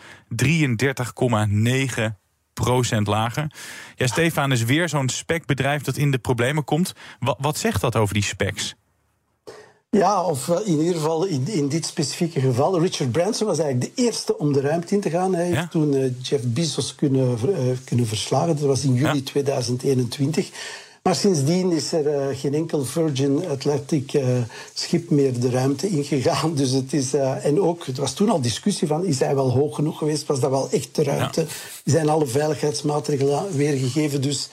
33,9 0.76 2.02
procent 2.54 3.06
lager. 3.06 3.52
Ja, 3.96 4.06
Stefan 4.06 4.52
is 4.52 4.64
weer 4.64 4.88
zo'n 4.88 5.08
specbedrijf 5.08 5.82
dat 5.82 5.96
in 5.96 6.10
de 6.10 6.18
problemen 6.18 6.64
komt. 6.64 6.92
Wat, 7.18 7.36
wat 7.40 7.58
zegt 7.58 7.80
dat 7.80 7.96
over 7.96 8.14
die 8.14 8.22
specs? 8.22 8.74
Ja, 9.90 10.22
of 10.22 10.48
eh, 10.48 10.66
in 10.66 10.78
ieder 10.78 10.94
geval 10.94 11.24
in, 11.24 11.46
in 11.46 11.68
dit 11.68 11.86
specifieke 11.86 12.40
geval. 12.40 12.80
Richard 12.80 13.12
Branson 13.12 13.46
was 13.46 13.58
eigenlijk 13.58 13.96
de 13.96 14.02
eerste 14.02 14.38
om 14.38 14.52
de 14.52 14.60
ruimte 14.60 14.94
in 14.94 15.00
te 15.00 15.10
gaan. 15.10 15.34
Hij 15.34 15.46
heeft 15.46 15.70
toen 15.70 15.94
uh, 15.94 16.10
Jeff 16.22 16.44
Bezos 16.44 16.94
kunnen, 16.94 17.38
uh, 17.48 17.56
kunnen 17.84 18.06
verslagen. 18.06 18.56
Dat 18.56 18.64
was 18.64 18.84
in 18.84 18.94
juli 18.94 19.16
ja. 19.16 19.22
2021. 19.24 20.50
Maar 21.08 21.16
sindsdien 21.16 21.72
is 21.72 21.92
er 21.92 22.30
uh, 22.30 22.38
geen 22.38 22.54
enkel 22.54 22.84
Virgin 22.84 23.48
Atlantic 23.48 24.12
uh, 24.12 24.22
schip 24.74 25.10
meer 25.10 25.40
de 25.40 25.50
ruimte 25.50 25.88
ingegaan. 25.88 26.54
Dus 26.60 26.70
het 26.70 26.92
is, 26.92 27.14
uh, 27.14 27.44
en 27.44 27.60
ook, 27.60 27.86
er 27.86 28.00
was 28.00 28.12
toen 28.12 28.30
al 28.30 28.40
discussie 28.40 28.88
van, 28.88 29.04
is 29.04 29.18
hij 29.18 29.34
wel 29.34 29.50
hoog 29.50 29.74
genoeg 29.74 29.98
geweest? 29.98 30.26
Was 30.26 30.40
dat 30.40 30.50
wel 30.50 30.68
echt 30.70 30.94
de 30.94 31.02
ruimte? 31.02 31.40
Ja. 31.40 31.46
Zijn 31.84 32.08
alle 32.08 32.26
veiligheidsmaatregelen 32.26 33.56
weergegeven? 33.56 34.22
Dus 34.22 34.48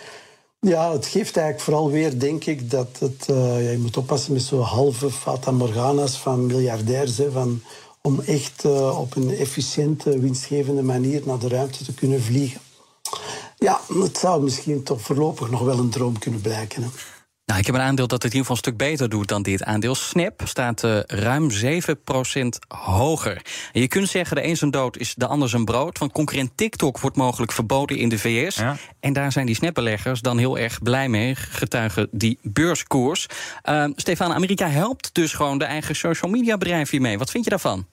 ja, 0.59 0.91
het 0.91 1.05
geeft 1.05 1.37
eigenlijk 1.37 1.65
vooral 1.65 1.91
weer, 1.91 2.19
denk 2.19 2.45
ik, 2.45 2.71
dat 2.71 2.87
het, 2.99 3.25
ja, 3.27 3.57
je 3.57 3.77
moet 3.81 3.97
oppassen 3.97 4.33
met 4.33 4.41
zo'n 4.41 4.61
halve 4.61 5.11
fata 5.11 5.51
morgana's 5.51 6.17
van 6.17 6.45
miljardairs. 6.45 7.17
Hè, 7.17 7.31
van, 7.31 7.61
om 8.01 8.19
echt 8.19 8.65
op 8.91 9.15
een 9.15 9.37
efficiënte, 9.37 10.19
winstgevende 10.19 10.83
manier 10.83 11.21
naar 11.25 11.39
de 11.39 11.47
ruimte 11.47 11.83
te 11.83 11.93
kunnen 11.93 12.21
vliegen. 12.21 12.61
Ja, 13.65 13.79
het 14.03 14.17
zou 14.17 14.43
misschien 14.43 14.83
toch 14.83 15.01
voorlopig 15.01 15.49
nog 15.49 15.61
wel 15.61 15.79
een 15.79 15.89
droom 15.89 16.19
kunnen 16.19 16.41
blijken. 16.41 16.83
Hè. 16.83 16.89
Nou, 17.45 17.59
ik 17.59 17.65
heb 17.65 17.75
een 17.75 17.81
aandeel 17.81 18.07
dat 18.07 18.23
het 18.23 18.33
in 18.33 18.37
ieder 18.37 18.53
geval 18.53 18.55
een 18.55 18.73
stuk 18.73 18.89
beter 18.89 19.09
doet 19.09 19.27
dan 19.27 19.41
dit. 19.41 19.63
Aandeel 19.63 19.95
Snap 19.95 20.41
staat 20.43 20.83
uh, 20.83 20.99
ruim 21.05 21.49
7% 21.51 21.55
hoger. 22.67 23.41
En 23.71 23.81
je 23.81 23.87
kunt 23.87 24.09
zeggen, 24.09 24.35
de 24.35 24.45
een 24.45 24.57
zijn 24.57 24.71
dood 24.71 24.97
is 24.97 25.15
de 25.15 25.27
ander 25.27 25.49
zijn 25.49 25.65
brood. 25.65 25.99
Want 25.99 26.11
concurrent 26.11 26.51
TikTok 26.55 26.99
wordt 26.99 27.15
mogelijk 27.15 27.51
verboden 27.51 27.97
in 27.97 28.09
de 28.09 28.19
VS. 28.19 28.55
Ja. 28.55 28.77
En 28.99 29.13
daar 29.13 29.31
zijn 29.31 29.45
die 29.45 29.55
snapbeleggers 29.55 30.21
dan 30.21 30.37
heel 30.37 30.57
erg 30.57 30.81
blij 30.81 31.09
mee, 31.09 31.35
getuigen 31.35 32.07
die 32.11 32.39
beurskoers. 32.41 33.25
Uh, 33.69 33.85
Stefan, 33.95 34.33
Amerika 34.33 34.67
helpt 34.67 35.09
dus 35.13 35.33
gewoon 35.33 35.57
de 35.57 35.65
eigen 35.65 35.95
social 35.95 36.31
media 36.31 36.57
bedrijf 36.57 36.89
hiermee. 36.89 37.17
Wat 37.17 37.31
vind 37.31 37.43
je 37.43 37.49
daarvan? 37.49 37.85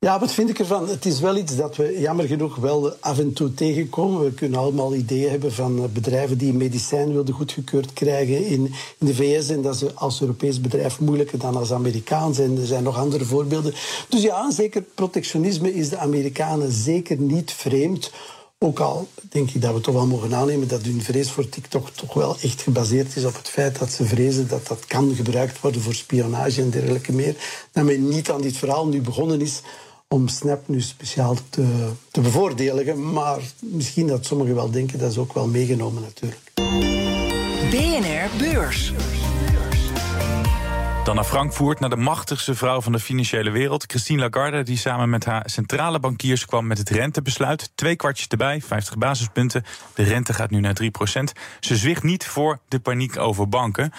Ja, 0.00 0.18
wat 0.18 0.32
vind 0.32 0.48
ik 0.48 0.58
ervan? 0.58 0.88
Het 0.88 1.06
is 1.06 1.20
wel 1.20 1.36
iets 1.36 1.56
dat 1.56 1.76
we 1.76 2.00
jammer 2.00 2.26
genoeg 2.26 2.56
wel 2.56 2.92
af 3.00 3.18
en 3.18 3.32
toe 3.32 3.54
tegenkomen. 3.54 4.24
We 4.24 4.32
kunnen 4.32 4.58
allemaal 4.58 4.94
ideeën 4.94 5.30
hebben 5.30 5.52
van 5.52 5.78
eh, 5.78 5.84
bedrijven 5.84 6.38
die 6.38 6.52
medicijn 6.52 7.12
wilden 7.12 7.34
goedgekeurd 7.34 7.92
krijgen 7.92 8.46
in, 8.46 8.64
in 8.98 9.06
de 9.06 9.14
VS. 9.14 9.48
En 9.48 9.62
dat 9.62 9.76
ze 9.76 9.94
als 9.94 10.20
Europees 10.20 10.60
bedrijf 10.60 11.00
moeilijker 11.00 11.38
dan 11.38 11.56
als 11.56 11.72
Amerikaans. 11.72 12.38
En 12.38 12.58
er 12.58 12.66
zijn 12.66 12.82
nog 12.82 12.96
andere 12.96 13.24
voorbeelden. 13.24 13.74
Dus 14.08 14.22
ja, 14.22 14.50
zeker 14.50 14.82
protectionisme 14.94 15.74
is 15.74 15.88
de 15.88 15.98
Amerikanen 15.98 16.72
zeker 16.72 17.16
niet 17.16 17.52
vreemd. 17.52 18.10
Ook 18.58 18.80
al 18.80 19.08
denk 19.28 19.50
ik 19.50 19.62
dat 19.62 19.74
we 19.74 19.80
toch 19.80 19.94
wel 19.94 20.06
mogen 20.06 20.34
aannemen 20.34 20.68
dat 20.68 20.82
hun 20.82 21.02
vrees 21.02 21.30
voor 21.30 21.48
TikTok 21.48 21.90
toch 21.90 22.14
wel 22.14 22.36
echt 22.40 22.62
gebaseerd 22.62 23.16
is 23.16 23.24
op 23.24 23.36
het 23.36 23.48
feit 23.48 23.78
dat 23.78 23.90
ze 23.90 24.04
vrezen 24.04 24.48
dat 24.48 24.66
dat 24.66 24.86
kan 24.86 25.14
gebruikt 25.14 25.60
worden 25.60 25.80
voor 25.80 25.94
spionage 25.94 26.60
en 26.60 26.70
dergelijke 26.70 27.12
meer. 27.12 27.36
Dat 27.72 27.84
men 27.84 28.08
niet 28.08 28.30
aan 28.30 28.40
dit 28.40 28.56
verhaal 28.56 28.86
nu 28.86 29.00
begonnen 29.00 29.40
is 29.40 29.62
om 30.08 30.28
Snap 30.28 30.68
nu 30.68 30.80
speciaal 30.80 31.36
te, 31.50 31.90
te 32.10 32.20
bevoordelen. 32.20 33.12
Maar 33.12 33.40
misschien 33.60 34.06
dat 34.06 34.26
sommigen 34.26 34.54
wel 34.54 34.70
denken, 34.70 34.98
dat 34.98 35.10
is 35.10 35.18
ook 35.18 35.32
wel 35.32 35.46
meegenomen 35.46 36.02
natuurlijk. 36.02 36.52
BNR 37.70 38.38
Beurs. 38.38 38.92
Dan 41.04 41.14
naar 41.14 41.24
Frankfurt, 41.24 41.80
naar 41.80 41.90
de 41.90 41.96
machtigste 41.96 42.54
vrouw 42.54 42.80
van 42.80 42.92
de 42.92 42.98
financiële 42.98 43.50
wereld, 43.50 43.84
Christine 43.86 44.20
Lagarde, 44.20 44.62
die 44.62 44.76
samen 44.76 45.10
met 45.10 45.24
haar 45.24 45.50
centrale 45.50 46.00
bankiers 46.00 46.44
kwam 46.44 46.66
met 46.66 46.78
het 46.78 46.90
rentebesluit. 46.90 47.70
Twee 47.74 47.96
kwartjes 47.96 48.26
erbij, 48.26 48.60
50 48.62 48.98
basispunten. 48.98 49.64
De 49.94 50.02
rente 50.02 50.32
gaat 50.32 50.50
nu 50.50 50.60
naar 50.60 50.76
3% 50.82 50.86
Ze 51.60 51.76
zwicht 51.76 52.02
niet 52.02 52.26
voor 52.26 52.58
de 52.68 52.80
paniek 52.80 53.18
over 53.18 53.48
banken. 53.48 53.92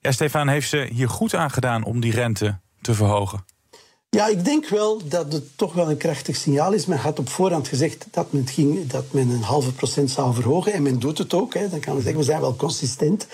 Ja, 0.00 0.12
Stefan, 0.12 0.48
heeft 0.48 0.68
ze 0.68 0.88
hier 0.92 1.08
goed 1.08 1.34
aan 1.34 1.50
gedaan 1.50 1.84
om 1.84 2.00
die 2.00 2.12
rente 2.12 2.58
te 2.80 2.94
verhogen? 2.94 3.55
Ja, 4.10 4.26
ik 4.26 4.44
denk 4.44 4.68
wel 4.68 5.00
dat 5.08 5.32
het 5.32 5.44
toch 5.56 5.72
wel 5.72 5.90
een 5.90 5.96
krachtig 5.96 6.36
signaal 6.36 6.72
is. 6.72 6.86
Men 6.86 6.98
had 6.98 7.18
op 7.18 7.28
voorhand 7.28 7.68
gezegd 7.68 8.06
dat 8.10 8.32
men, 8.32 8.46
ging, 8.46 8.86
dat 8.86 9.04
men 9.10 9.30
een 9.30 9.42
halve 9.42 9.72
procent 9.72 10.10
zou 10.10 10.34
verhogen. 10.34 10.72
En 10.72 10.82
men 10.82 10.98
doet 10.98 11.18
het 11.18 11.34
ook. 11.34 11.54
Hè. 11.54 11.68
Dan 11.68 11.80
kan 11.80 11.94
men 11.94 12.02
zeggen, 12.02 12.20
we 12.20 12.26
zijn 12.26 12.40
wel 12.40 12.56
consistent. 12.56 13.26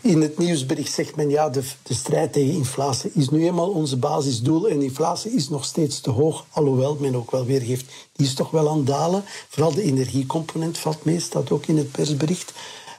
In 0.00 0.20
het 0.20 0.38
nieuwsbericht 0.38 0.92
zegt 0.92 1.16
men, 1.16 1.30
ja, 1.30 1.48
de, 1.48 1.62
de 1.82 1.94
strijd 1.94 2.32
tegen 2.32 2.54
inflatie 2.54 3.10
is 3.14 3.28
nu 3.28 3.46
eenmaal 3.46 3.70
onze 3.70 3.96
basisdoel. 3.96 4.68
En 4.68 4.82
inflatie 4.82 5.32
is 5.32 5.48
nog 5.48 5.64
steeds 5.64 6.00
te 6.00 6.10
hoog. 6.10 6.46
Alhoewel 6.50 6.96
men 7.00 7.16
ook 7.16 7.30
wel 7.30 7.44
weergeeft, 7.44 7.92
die 8.12 8.26
is 8.26 8.34
toch 8.34 8.50
wel 8.50 8.68
aan 8.68 8.76
het 8.76 8.86
dalen. 8.86 9.24
Vooral 9.48 9.74
de 9.74 9.82
energiecomponent 9.82 10.78
valt 10.78 11.04
mee, 11.04 11.20
staat 11.20 11.50
ook 11.50 11.66
in 11.66 11.76
het 11.76 11.90
persbericht. 11.90 12.52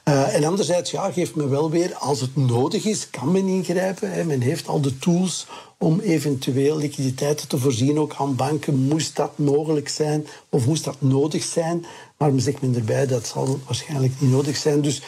Uh, 0.08 0.34
en 0.34 0.44
anderzijds 0.44 0.90
ja, 0.90 1.10
geeft 1.10 1.34
men 1.34 1.50
wel 1.50 1.70
weer, 1.70 1.94
als 1.94 2.20
het 2.20 2.36
nodig 2.36 2.84
is, 2.84 3.10
kan 3.10 3.32
men 3.32 3.46
ingrijpen. 3.46 4.12
Hè. 4.12 4.24
Men 4.24 4.40
heeft 4.40 4.68
al 4.68 4.80
de 4.80 4.98
tools 4.98 5.46
om 5.78 6.00
eventueel 6.00 6.76
liquiditeiten 6.76 7.48
te 7.48 7.58
voorzien, 7.58 7.98
ook 7.98 8.14
aan 8.18 8.36
banken. 8.36 8.74
Moest 8.74 9.16
dat 9.16 9.38
mogelijk 9.38 9.88
zijn 9.88 10.26
of 10.48 10.66
moest 10.66 10.84
dat 10.84 10.96
nodig 10.98 11.44
zijn? 11.44 11.86
Maar 12.18 12.32
men 12.32 12.42
zegt 12.42 12.60
men 12.60 12.74
erbij, 12.74 13.06
dat 13.06 13.26
zal 13.26 13.58
waarschijnlijk 13.66 14.12
niet 14.18 14.30
nodig 14.30 14.56
zijn. 14.56 14.80
Dus 14.80 15.02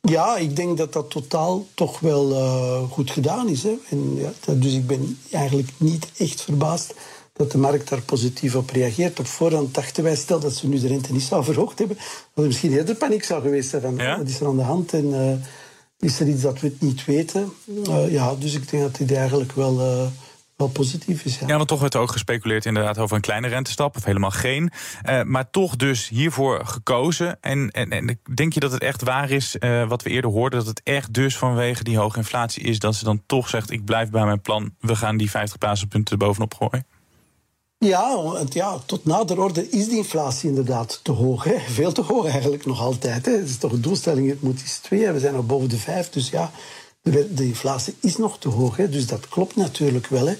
ja, 0.00 0.36
ik 0.36 0.56
denk 0.56 0.78
dat 0.78 0.92
dat 0.92 1.10
totaal 1.10 1.66
toch 1.74 2.00
wel 2.00 2.30
uh, 2.30 2.90
goed 2.90 3.10
gedaan 3.10 3.48
is. 3.48 3.62
Hè. 3.62 3.74
En, 3.90 4.16
ja, 4.16 4.54
dus 4.54 4.72
ik 4.72 4.86
ben 4.86 5.18
eigenlijk 5.30 5.68
niet 5.76 6.06
echt 6.16 6.40
verbaasd 6.40 6.94
dat 7.34 7.52
de 7.52 7.58
markt 7.58 7.88
daar 7.88 8.02
positief 8.02 8.54
op 8.54 8.70
reageert. 8.70 9.18
Op 9.18 9.26
voorhand 9.26 9.74
dachten 9.74 10.02
wij, 10.02 10.16
stel 10.16 10.40
dat 10.40 10.54
ze 10.54 10.68
nu 10.68 10.78
de 10.78 10.86
rente 10.86 11.12
niet 11.12 11.22
zou 11.22 11.44
verhoogd 11.44 11.78
hebben, 11.78 11.96
dat 11.96 12.44
er 12.44 12.46
misschien 12.46 12.72
eerder 12.72 12.94
paniek 12.94 13.24
zou 13.24 13.42
geweest 13.42 13.70
zijn. 13.70 13.82
Van, 13.82 13.96
ja? 13.96 14.16
Wat 14.16 14.28
is 14.28 14.40
er 14.40 14.46
aan 14.46 14.56
de 14.56 14.62
hand? 14.62 14.92
En 14.92 15.06
uh, 15.06 15.32
is 15.98 16.20
er 16.20 16.28
iets 16.28 16.42
dat 16.42 16.60
we 16.60 16.72
niet 16.78 17.04
weten? 17.04 17.52
Uh, 17.88 18.12
ja, 18.12 18.34
dus 18.34 18.54
ik 18.54 18.70
denk 18.70 18.82
dat 18.82 18.96
dit 18.96 19.12
eigenlijk 19.12 19.52
wel... 19.52 19.80
Uh, 19.80 20.06
wel 20.56 20.68
positief 20.68 21.24
is. 21.24 21.38
Ja. 21.38 21.46
ja, 21.46 21.56
want 21.56 21.68
toch 21.68 21.80
werd 21.80 21.94
er 21.94 22.00
ook 22.00 22.10
gespeculeerd 22.10 22.64
inderdaad 22.64 22.98
over 22.98 23.16
een 23.16 23.22
kleine 23.22 23.48
rentestap 23.48 23.96
of 23.96 24.04
helemaal 24.04 24.30
geen. 24.30 24.70
Uh, 25.08 25.22
maar 25.22 25.50
toch 25.50 25.76
dus 25.76 26.08
hiervoor 26.08 26.66
gekozen. 26.66 27.38
En, 27.40 27.70
en, 27.70 27.90
en 27.90 28.20
denk 28.34 28.52
je 28.52 28.60
dat 28.60 28.72
het 28.72 28.82
echt 28.82 29.02
waar 29.02 29.30
is, 29.30 29.56
uh, 29.60 29.88
wat 29.88 30.02
we 30.02 30.10
eerder 30.10 30.30
hoorden, 30.30 30.58
dat 30.58 30.68
het 30.68 30.82
echt 30.82 31.14
dus 31.14 31.36
vanwege 31.36 31.84
die 31.84 31.98
hoge 31.98 32.18
inflatie 32.18 32.62
is, 32.62 32.78
dat 32.78 32.94
ze 32.94 33.04
dan 33.04 33.22
toch 33.26 33.48
zegt: 33.48 33.70
ik 33.70 33.84
blijf 33.84 34.10
bij 34.10 34.24
mijn 34.24 34.40
plan, 34.40 34.74
we 34.80 34.96
gaan 34.96 35.16
die 35.16 35.30
50 35.30 35.58
basispunten 35.58 36.18
bovenop 36.18 36.54
gooien? 36.54 36.86
Ja, 37.78 38.34
ja, 38.48 38.78
tot 38.86 39.04
nader 39.04 39.40
orde 39.40 39.70
is 39.70 39.88
die 39.88 39.96
inflatie 39.96 40.48
inderdaad 40.48 41.00
te 41.02 41.12
hoog. 41.12 41.44
Hè? 41.44 41.58
Veel 41.58 41.92
te 41.92 42.02
hoog 42.02 42.26
eigenlijk 42.26 42.66
nog 42.66 42.80
altijd. 42.80 43.26
Het 43.26 43.48
is 43.48 43.56
toch 43.56 43.72
een 43.72 43.80
doelstelling, 43.80 44.28
het 44.28 44.42
moet 44.42 44.60
iets 44.60 44.78
twee. 44.78 45.10
We 45.10 45.18
zijn 45.18 45.34
nog 45.34 45.46
boven 45.46 45.68
de 45.68 45.76
vijf, 45.76 46.10
dus 46.10 46.30
ja, 46.30 46.50
de, 47.02 47.34
de 47.34 47.46
inflatie 47.46 47.94
is 48.00 48.16
nog 48.16 48.38
te 48.38 48.48
hoog. 48.48 48.76
Hè? 48.76 48.88
Dus 48.88 49.06
dat 49.06 49.28
klopt 49.28 49.56
natuurlijk 49.56 50.06
wel. 50.06 50.26
Hè? 50.26 50.34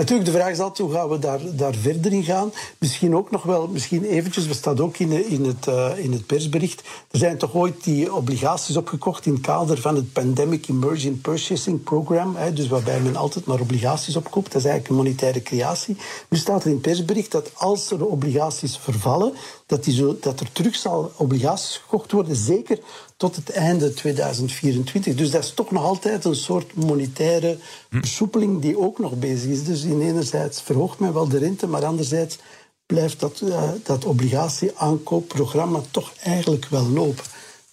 Natuurlijk, 0.00 0.30
de 0.30 0.36
vraag 0.36 0.50
is 0.50 0.58
altijd 0.58 0.88
hoe 0.88 0.96
gaan 0.96 1.08
we 1.08 1.18
daar, 1.18 1.40
daar 1.56 1.74
verder 1.74 2.12
in 2.12 2.24
gaan. 2.24 2.52
Misschien 2.78 3.16
ook 3.16 3.30
nog 3.30 3.42
wel, 3.42 3.68
misschien 3.68 4.04
eventjes, 4.04 4.46
we 4.46 4.54
staat 4.54 4.80
ook 4.80 4.98
in, 4.98 5.30
in, 5.30 5.44
het, 5.44 5.66
uh, 5.66 5.90
in 5.96 6.12
het 6.12 6.26
persbericht. 6.26 6.82
Er 7.10 7.18
zijn 7.18 7.38
toch 7.38 7.54
ooit 7.54 7.84
die 7.84 8.14
obligaties 8.14 8.76
opgekocht 8.76 9.26
in 9.26 9.32
het 9.32 9.42
kader 9.42 9.80
van 9.80 9.94
het 9.94 10.12
Pandemic 10.12 10.68
Emerging 10.68 11.20
Purchasing 11.20 11.82
Program. 11.82 12.36
Dus 12.54 12.68
waarbij 12.68 13.00
men 13.00 13.16
altijd 13.16 13.44
maar 13.44 13.60
obligaties 13.60 14.16
opkoopt. 14.16 14.52
Dat 14.52 14.62
is 14.62 14.68
eigenlijk 14.68 14.88
een 14.88 15.04
monetaire 15.04 15.42
creatie. 15.42 15.96
Nu 16.28 16.38
staat 16.38 16.60
er 16.60 16.68
in 16.68 16.72
het 16.72 16.82
persbericht 16.82 17.30
dat 17.30 17.50
als 17.54 17.90
er 17.90 18.06
obligaties 18.06 18.76
vervallen, 18.76 19.32
dat, 19.66 19.84
die 19.84 19.94
zo, 19.94 20.16
dat 20.20 20.40
er 20.40 20.52
terug 20.52 20.74
zal 20.74 21.12
obligaties 21.16 21.76
gekocht 21.76 22.12
worden, 22.12 22.36
zeker 22.36 22.78
tot 23.20 23.36
het 23.36 23.50
einde 23.50 23.94
2024. 23.94 25.14
Dus 25.14 25.30
dat 25.30 25.44
is 25.44 25.52
toch 25.54 25.70
nog 25.70 25.84
altijd 25.84 26.24
een 26.24 26.34
soort 26.34 26.74
monetaire 26.74 27.56
versoepeling 27.90 28.60
die 28.60 28.78
ook 28.78 28.98
nog 28.98 29.18
bezig 29.18 29.50
is. 29.50 29.64
Dus 29.64 29.82
in 29.82 30.00
enerzijds 30.00 30.62
verhoogt 30.62 30.98
men 30.98 31.12
wel 31.12 31.28
de 31.28 31.38
rente, 31.38 31.66
maar 31.66 31.84
anderzijds 31.84 32.38
blijft 32.86 33.20
dat, 33.20 33.40
uh, 33.44 33.62
dat 33.82 34.04
obligatieaankoopprogramma 34.04 35.80
toch 35.90 36.12
eigenlijk 36.22 36.66
wel 36.66 36.88
lopen. 36.88 37.24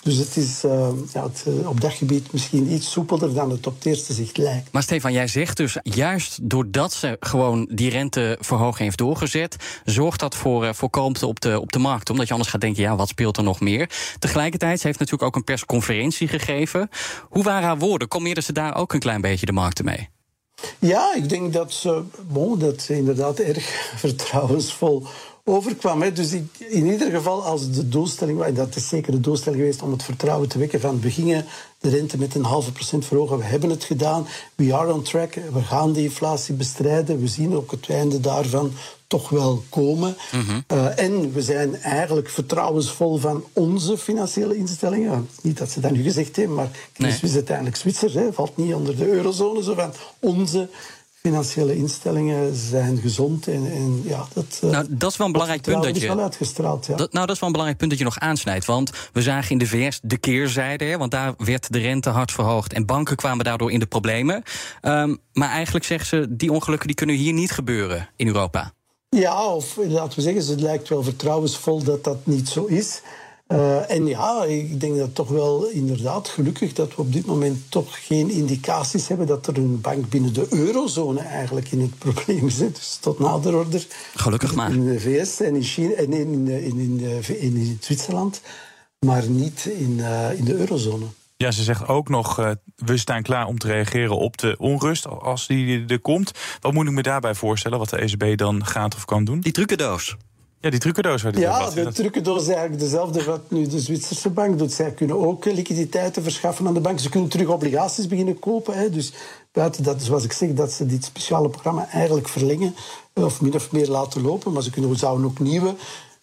Dus 0.07 0.17
het 0.17 0.37
is 0.37 0.63
uh, 0.65 0.89
ja, 1.13 1.23
het, 1.23 1.43
uh, 1.47 1.69
op 1.69 1.81
dat 1.81 1.93
gebied 1.93 2.31
misschien 2.31 2.71
iets 2.71 2.91
soepelder 2.91 3.33
dan 3.33 3.51
het 3.51 3.67
op 3.67 3.75
het 3.75 3.85
eerste 3.85 4.13
zicht 4.13 4.37
lijkt. 4.37 4.71
Maar 4.71 4.83
Stefan, 4.83 5.11
jij 5.11 5.27
zegt 5.27 5.57
dus 5.57 5.77
juist 5.83 6.49
doordat 6.49 6.93
ze 6.93 7.17
gewoon 7.19 7.69
die 7.71 7.89
renteverhoging 7.89 8.83
heeft 8.83 8.97
doorgezet, 8.97 9.55
zorgt 9.85 10.19
dat 10.19 10.35
voor, 10.35 10.63
uh, 10.63 10.73
voor 10.73 10.89
kalmte 10.89 11.27
op 11.27 11.39
de, 11.39 11.59
op 11.59 11.71
de 11.71 11.79
markt. 11.79 12.09
Omdat 12.09 12.27
je 12.27 12.33
anders 12.33 12.51
gaat 12.51 12.61
denken, 12.61 12.83
ja, 12.83 12.95
wat 12.95 13.07
speelt 13.07 13.37
er 13.37 13.43
nog 13.43 13.59
meer? 13.59 13.89
Tegelijkertijd, 14.19 14.79
ze 14.79 14.87
heeft 14.87 14.99
natuurlijk 14.99 15.27
ook 15.27 15.35
een 15.35 15.43
persconferentie 15.43 16.27
gegeven. 16.27 16.89
Hoe 17.29 17.43
waren 17.43 17.67
haar 17.67 17.77
woorden? 17.77 18.07
Kalmeerden 18.07 18.43
ze 18.43 18.53
daar 18.53 18.75
ook 18.75 18.93
een 18.93 18.99
klein 18.99 19.21
beetje 19.21 19.45
de 19.45 19.51
markten 19.51 19.85
mee? 19.85 20.09
Ja, 20.79 21.15
ik 21.15 21.29
denk 21.29 21.53
dat 21.53 21.73
ze, 21.73 22.03
bon, 22.27 22.59
dat 22.59 22.81
ze 22.81 22.95
inderdaad 22.95 23.39
erg 23.39 23.65
vertrouwensvol 24.05 25.03
overkwam. 25.43 26.01
Hè. 26.01 26.11
Dus 26.11 26.31
in 26.57 26.85
ieder 26.85 27.11
geval, 27.11 27.43
als 27.43 27.71
de 27.71 27.89
doelstelling, 27.89 28.41
en 28.41 28.53
dat 28.53 28.75
is 28.75 28.87
zeker 28.87 29.11
de 29.11 29.19
doelstelling 29.19 29.61
geweest 29.61 29.81
om 29.81 29.91
het 29.91 30.03
vertrouwen 30.03 30.49
te 30.49 30.59
wekken 30.59 30.79
van 30.79 31.01
we 31.01 31.11
gingen 31.11 31.45
de 31.79 31.89
rente 31.89 32.17
met 32.17 32.35
een 32.35 32.43
halve 32.43 32.71
procent 32.71 33.05
verhogen, 33.05 33.37
we 33.37 33.43
hebben 33.43 33.69
het 33.69 33.83
gedaan, 33.83 34.27
we 34.55 34.75
are 34.75 34.93
on 34.93 35.01
track, 35.01 35.33
we 35.53 35.61
gaan 35.61 35.93
die 35.93 36.03
inflatie 36.03 36.53
bestrijden, 36.53 37.19
we 37.19 37.27
zien 37.27 37.55
ook 37.55 37.71
het 37.71 37.89
einde 37.89 38.19
daarvan 38.19 38.71
toch 39.07 39.29
wel 39.29 39.63
komen. 39.69 40.15
Mm 40.31 40.65
uh, 40.73 40.99
en 40.99 41.33
we 41.33 41.41
zijn 41.41 41.75
eigenlijk 41.75 42.29
vertrouwensvol 42.29 43.17
van 43.17 43.43
onze 43.53 43.97
financiële 43.97 44.57
instellingen. 44.57 45.29
Niet 45.41 45.57
dat 45.57 45.69
ze 45.69 45.79
dat 45.79 45.91
nu 45.91 46.03
gezegd 46.03 46.35
hebben, 46.35 46.55
maar 46.55 46.69
Chris 46.93 47.21
nee. 47.21 47.31
is 47.31 47.33
uiteindelijk 47.33 47.75
Zwitser, 47.75 48.13
hè, 48.13 48.33
valt 48.33 48.57
niet 48.57 48.73
onder 48.73 48.97
de 48.97 49.11
eurozone, 49.11 49.63
zo 49.63 49.73
van 49.73 49.93
onze 50.19 50.69
financiële 51.27 51.75
instellingen 51.75 52.55
zijn 52.55 52.97
gezond. 52.97 53.47
En, 53.47 53.71
en 53.71 54.01
ja, 54.03 54.25
dat, 54.33 54.59
nou, 54.61 54.85
dat 54.89 55.11
is 55.11 55.17
wel 55.17 55.27
een 55.27 55.33
belangrijk 55.33 55.61
punt 55.61 55.83
dat 55.83 56.01
je. 56.01 56.07
Wel 56.07 56.19
uitgestraald, 56.19 56.85
ja. 56.85 56.95
dat, 56.95 57.13
nou, 57.13 57.25
dat 57.25 57.35
is 57.35 57.41
wel 57.41 57.49
een 57.49 57.55
belangrijk 57.55 57.77
punt 57.77 57.89
dat 57.89 57.99
je 57.99 58.05
nog 58.05 58.19
aansnijdt. 58.19 58.65
Want 58.65 58.91
we 59.13 59.21
zagen 59.21 59.51
in 59.51 59.57
de 59.57 59.67
VS 59.67 59.99
de 60.03 60.17
keerzijde. 60.17 60.85
Hè, 60.85 60.97
want 60.97 61.11
daar 61.11 61.33
werd 61.37 61.71
de 61.73 61.79
rente 61.79 62.09
hard 62.09 62.31
verhoogd. 62.31 62.73
En 62.73 62.85
banken 62.85 63.15
kwamen 63.15 63.45
daardoor 63.45 63.71
in 63.71 63.79
de 63.79 63.85
problemen. 63.85 64.43
Um, 64.81 65.17
maar 65.33 65.49
eigenlijk 65.49 65.85
zeggen 65.85 66.07
ze, 66.07 66.35
die 66.35 66.51
ongelukken 66.51 66.87
die 66.87 66.95
kunnen 66.95 67.15
hier 67.15 67.33
niet 67.33 67.51
gebeuren 67.51 68.09
in 68.15 68.27
Europa. 68.27 68.73
Ja, 69.09 69.53
of 69.53 69.75
laten 69.75 70.15
we 70.15 70.21
zeggen, 70.21 70.51
het 70.51 70.61
lijkt 70.61 70.89
wel 70.89 71.03
vertrouwensvol 71.03 71.83
dat 71.83 72.03
dat 72.03 72.25
niet 72.25 72.49
zo 72.49 72.65
is. 72.65 73.01
Uh, 73.47 73.91
en 73.91 74.05
ja, 74.05 74.43
ik 74.43 74.79
denk 74.79 74.97
dat 74.97 75.15
toch 75.15 75.29
wel 75.29 75.67
inderdaad 75.67 76.27
gelukkig 76.27 76.73
dat 76.73 76.95
we 76.95 77.01
op 77.01 77.13
dit 77.13 77.25
moment 77.25 77.71
toch 77.71 78.05
geen 78.05 78.29
indicaties 78.29 79.07
hebben 79.07 79.27
dat 79.27 79.47
er 79.47 79.57
een 79.57 79.81
bank 79.81 80.09
binnen 80.09 80.33
de 80.33 80.47
eurozone 80.49 81.19
eigenlijk 81.19 81.71
in 81.71 81.81
het 81.81 81.97
probleem 82.13 82.49
zit. 82.49 82.75
Dus 82.75 82.97
tot 83.01 83.19
nader 83.19 83.55
order. 83.55 83.87
Gelukkig 84.15 84.55
maar. 84.55 84.71
In 84.71 84.85
de 84.85 84.99
VS 84.99 85.39
en 85.39 85.55
in 85.55 85.63
China 85.63 85.93
en 85.93 86.13
in, 86.13 86.47
in, 86.47 86.79
in, 86.79 86.99
in, 87.27 87.55
in 87.55 87.77
Zwitserland. 87.81 88.41
maar 88.99 89.29
niet 89.29 89.65
in, 89.65 89.99
in 90.37 90.45
de 90.45 90.53
eurozone. 90.53 91.05
Ja, 91.37 91.51
ze 91.51 91.63
zegt 91.63 91.87
ook 91.87 92.09
nog, 92.09 92.39
uh, 92.39 92.51
we 92.75 92.97
staan 92.97 93.21
klaar 93.21 93.47
om 93.47 93.57
te 93.57 93.67
reageren 93.67 94.17
op 94.17 94.37
de 94.37 94.55
onrust 94.59 95.07
als 95.07 95.47
die 95.47 95.85
er 95.87 95.99
komt. 95.99 96.31
Wat 96.59 96.73
moet 96.73 96.85
ik 96.85 96.91
me 96.91 97.01
daarbij 97.01 97.35
voorstellen, 97.35 97.77
wat 97.77 97.89
de 97.89 97.97
ECB 97.97 98.37
dan 98.37 98.65
gaat 98.65 98.95
of 98.95 99.05
kan 99.05 99.23
doen? 99.23 99.39
Die 99.39 99.51
trucendoos. 99.51 100.17
Ja, 100.59 100.69
die 100.69 100.79
trucendoos. 100.79 101.21
Waar 101.21 101.31
die 101.31 101.41
ja, 101.41 101.69
de 101.69 101.91
trucendoos 101.93 102.41
is 102.41 102.47
eigenlijk 102.47 102.79
dezelfde 102.79 103.23
wat 103.23 103.51
nu 103.51 103.67
de 103.67 103.79
Zwitserse 103.79 104.29
bank 104.29 104.57
doet. 104.57 104.71
Zij 104.71 104.91
kunnen 104.91 105.19
ook 105.19 105.45
liquiditeiten 105.45 106.23
verschaffen 106.23 106.67
aan 106.67 106.73
de 106.73 106.79
bank. 106.79 106.99
Ze 106.99 107.09
kunnen 107.09 107.29
terug 107.29 107.47
obligaties 107.47 108.07
beginnen 108.07 108.39
kopen. 108.39 108.77
Hè. 108.77 108.89
Dus 108.89 109.13
buiten 109.51 109.83
dat, 109.83 110.01
zoals 110.01 110.23
ik 110.23 110.31
zeg, 110.31 110.53
dat 110.53 110.71
ze 110.71 110.85
dit 110.85 111.03
speciale 111.03 111.49
programma 111.49 111.87
eigenlijk 111.91 112.27
verlengen 112.27 112.75
of 113.13 113.41
min 113.41 113.53
of 113.53 113.71
meer 113.71 113.87
laten 113.87 114.21
lopen. 114.21 114.53
Maar 114.53 114.63
ze 114.63 114.69
kunnen, 114.69 114.95
zouden 114.95 115.25
ook 115.25 115.39
nieuwe 115.39 115.75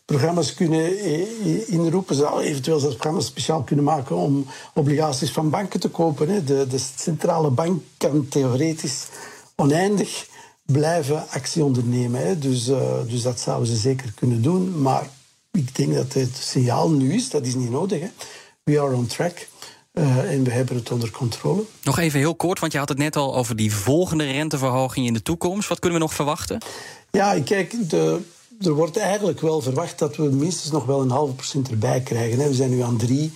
programma's 0.04 0.54
kunnen 0.54 0.98
eh, 0.98 1.68
inroepen. 1.68 2.14
Ze 2.14 2.20
zouden 2.22 2.48
eventueel 2.48 2.78
zelfs 2.78 2.94
programma's 2.94 3.26
speciaal 3.26 3.62
kunnen 3.62 3.84
maken 3.84 4.16
om 4.16 4.46
obligaties 4.74 5.30
van 5.30 5.50
banken 5.50 5.80
te 5.80 5.88
kopen. 5.88 6.28
Hè. 6.28 6.44
De, 6.44 6.66
de 6.66 6.80
centrale 6.96 7.50
bank 7.50 7.82
kan 7.96 8.28
theoretisch 8.28 9.06
oneindig 9.56 10.26
blijven 10.62 11.28
actie 11.28 11.64
ondernemen. 11.64 12.26
Hè. 12.26 12.38
Dus, 12.38 12.68
uh, 12.68 12.78
dus 13.06 13.22
dat 13.22 13.40
zouden 13.40 13.68
ze 13.68 13.76
zeker 13.76 14.12
kunnen 14.12 14.42
doen. 14.42 14.82
Maar 14.82 15.08
ik 15.52 15.76
denk 15.76 15.94
dat 15.94 16.12
het 16.12 16.36
signaal 16.36 16.90
nu 16.90 17.14
is, 17.14 17.30
dat 17.30 17.46
is 17.46 17.54
niet 17.54 17.70
nodig. 17.70 18.00
Hè. 18.00 18.08
We 18.62 18.80
are 18.80 18.94
on 18.94 19.06
track. 19.06 19.46
Uh, 19.92 20.32
en 20.32 20.44
we 20.44 20.50
hebben 20.50 20.76
het 20.76 20.90
onder 20.90 21.10
controle. 21.10 21.62
Nog 21.82 21.98
even 21.98 22.18
heel 22.18 22.34
kort, 22.34 22.58
want 22.58 22.72
je 22.72 22.78
had 22.78 22.88
het 22.88 22.98
net 22.98 23.16
al 23.16 23.36
over 23.36 23.56
die 23.56 23.74
volgende 23.74 24.24
renteverhoging 24.24 25.06
in 25.06 25.12
de 25.12 25.22
toekomst. 25.22 25.68
Wat 25.68 25.78
kunnen 25.78 25.98
we 25.98 26.04
nog 26.04 26.14
verwachten? 26.14 26.58
Ja, 27.10 27.40
kijk, 27.40 27.90
de, 27.90 28.20
er 28.60 28.72
wordt 28.72 28.96
eigenlijk 28.96 29.40
wel 29.40 29.60
verwacht 29.60 29.98
dat 29.98 30.16
we 30.16 30.22
minstens 30.22 30.70
nog 30.70 30.84
wel 30.84 31.00
een 31.00 31.10
halve 31.10 31.34
procent 31.34 31.70
erbij 31.70 32.00
krijgen. 32.00 32.38
We 32.38 32.54
zijn 32.54 32.70
nu 32.70 32.80
aan 32.80 32.96
drie. 32.96 33.32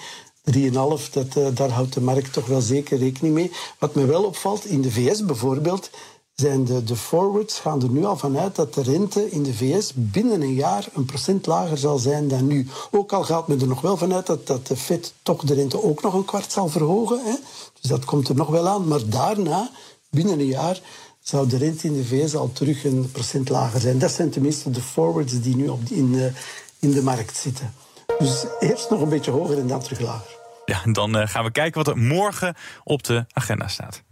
3,5, 0.56 1.10
dat, 1.12 1.36
uh, 1.36 1.46
daar 1.54 1.70
houdt 1.70 1.92
de 1.92 2.00
markt 2.00 2.32
toch 2.32 2.46
wel 2.46 2.60
zeker 2.60 2.98
rekening 2.98 3.34
mee. 3.34 3.50
Wat 3.78 3.94
me 3.94 4.06
wel 4.06 4.24
opvalt, 4.24 4.64
in 4.64 4.82
de 4.82 4.90
VS 4.90 5.24
bijvoorbeeld, 5.24 5.90
zijn 6.34 6.64
de, 6.64 6.84
de 6.84 6.96
forwards 6.96 7.58
gaan 7.58 7.82
er 7.82 7.90
nu 7.90 8.04
al 8.04 8.16
vanuit 8.16 8.56
dat 8.56 8.74
de 8.74 8.82
rente 8.82 9.30
in 9.30 9.42
de 9.42 9.54
VS 9.54 9.92
binnen 9.94 10.42
een 10.42 10.54
jaar 10.54 10.88
een 10.92 11.04
procent 11.04 11.46
lager 11.46 11.78
zal 11.78 11.98
zijn 11.98 12.28
dan 12.28 12.46
nu. 12.46 12.66
Ook 12.90 13.12
al 13.12 13.24
gaat 13.24 13.48
men 13.48 13.60
er 13.60 13.66
nog 13.66 13.80
wel 13.80 13.96
vanuit 13.96 14.26
dat, 14.26 14.46
dat 14.46 14.66
de 14.66 14.76
Fed 14.76 15.12
toch 15.22 15.44
de 15.44 15.54
rente 15.54 15.82
ook 15.82 16.02
nog 16.02 16.14
een 16.14 16.24
kwart 16.24 16.52
zal 16.52 16.68
verhogen. 16.68 17.20
Hè? 17.24 17.34
Dus 17.80 17.90
dat 17.90 18.04
komt 18.04 18.28
er 18.28 18.34
nog 18.34 18.48
wel 18.48 18.68
aan. 18.68 18.88
Maar 18.88 19.08
daarna, 19.08 19.70
binnen 20.10 20.38
een 20.38 20.46
jaar, 20.46 20.80
zou 21.28 21.48
de 21.48 21.56
rente 21.56 21.86
in 21.86 21.92
de 21.92 22.04
VS 22.04 22.34
al 22.34 22.52
terug 22.52 22.84
een 22.84 23.10
procent 23.12 23.48
lager 23.48 23.80
zijn. 23.80 23.98
Dat 23.98 24.10
zijn 24.10 24.30
tenminste 24.30 24.70
de 24.70 24.80
forwards 24.80 25.40
die 25.40 25.56
nu 25.56 25.68
op 25.68 25.80
in, 25.90 26.12
de, 26.12 26.32
in 26.78 26.90
de 26.90 27.02
markt 27.02 27.36
zitten. 27.36 27.74
Dus 28.18 28.44
eerst 28.60 28.90
nog 28.90 29.00
een 29.00 29.08
beetje 29.08 29.30
hoger 29.30 29.58
en 29.58 29.66
dan 29.66 29.80
terug 29.80 30.00
lager. 30.00 30.36
Ja, 30.64 30.84
en 30.84 30.92
dan 30.92 31.16
uh, 31.16 31.26
gaan 31.26 31.44
we 31.44 31.50
kijken 31.50 31.84
wat 31.84 31.94
er 31.94 31.98
morgen 31.98 32.54
op 32.84 33.02
de 33.02 33.24
agenda 33.32 33.68
staat. 33.68 34.02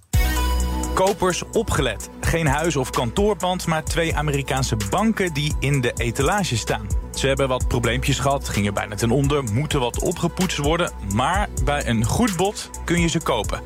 Kopers 0.95 1.43
opgelet. 1.53 2.09
Geen 2.21 2.47
huis- 2.47 2.77
of 2.77 2.91
kantoorpand, 2.91 3.67
maar 3.67 3.85
twee 3.85 4.17
Amerikaanse 4.17 4.77
banken 4.91 5.35
die 5.35 5.55
in 5.59 5.81
de 5.81 5.93
etalage 5.97 6.57
staan. 6.57 6.87
Ze 7.15 7.27
hebben 7.27 7.49
wat 7.49 7.69
probleempjes 7.69 8.19
gehad, 8.19 8.49
gingen 8.49 8.75
bijna 8.75 8.95
ten 8.95 9.11
onder, 9.11 9.45
moeten 9.45 9.81
wat 9.81 9.99
opgepoetst 9.99 10.59
worden. 10.59 10.93
Maar 11.15 11.49
bij 11.65 11.87
een 11.87 12.05
goed 12.05 12.37
bod 12.37 12.71
kun 12.85 13.01
je 13.01 13.09
ze 13.09 13.21
kopen. 13.21 13.61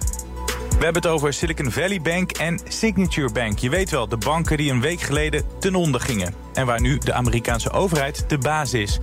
We 0.81 0.87
hebben 0.87 1.03
het 1.03 1.13
over 1.13 1.33
Silicon 1.33 1.71
Valley 1.71 2.01
Bank 2.01 2.33
en 2.33 2.61
Signature 2.69 3.33
Bank. 3.33 3.59
Je 3.59 3.71
weet 3.71 3.91
wel, 3.91 4.09
de 4.09 4.17
banken 4.17 4.57
die 4.57 4.71
een 4.71 4.81
week 4.81 5.01
geleden 5.01 5.45
ten 5.59 5.75
onder 5.75 6.01
gingen. 6.01 6.35
En 6.53 6.67
waar 6.67 6.81
nu 6.81 6.99
de 6.99 7.13
Amerikaanse 7.13 7.71
overheid 7.71 8.25
de 8.29 8.39
baas 8.39 8.75
is. 8.75 8.99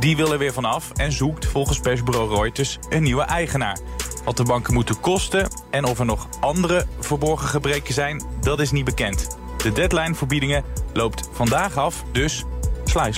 Die 0.00 0.16
wil 0.16 0.32
er 0.32 0.38
weer 0.38 0.52
vanaf 0.52 0.90
en 0.90 1.12
zoekt 1.12 1.46
volgens 1.46 1.80
persbureau 1.80 2.34
Reuters 2.34 2.78
een 2.88 3.02
nieuwe 3.02 3.22
eigenaar. 3.22 3.78
Wat 4.24 4.36
de 4.36 4.44
banken 4.44 4.74
moeten 4.74 5.00
kosten 5.00 5.48
en 5.70 5.84
of 5.84 5.98
er 5.98 6.04
nog 6.04 6.28
andere 6.40 6.86
verborgen 7.00 7.48
gebreken 7.48 7.94
zijn, 7.94 8.22
dat 8.40 8.60
is 8.60 8.70
niet 8.70 8.84
bekend. 8.84 9.38
De 9.56 9.72
deadline 9.72 10.14
voor 10.14 10.28
biedingen 10.28 10.64
loopt 10.92 11.28
vandaag 11.32 11.76
af, 11.76 12.04
dus 12.12 12.44
sla 12.84 13.10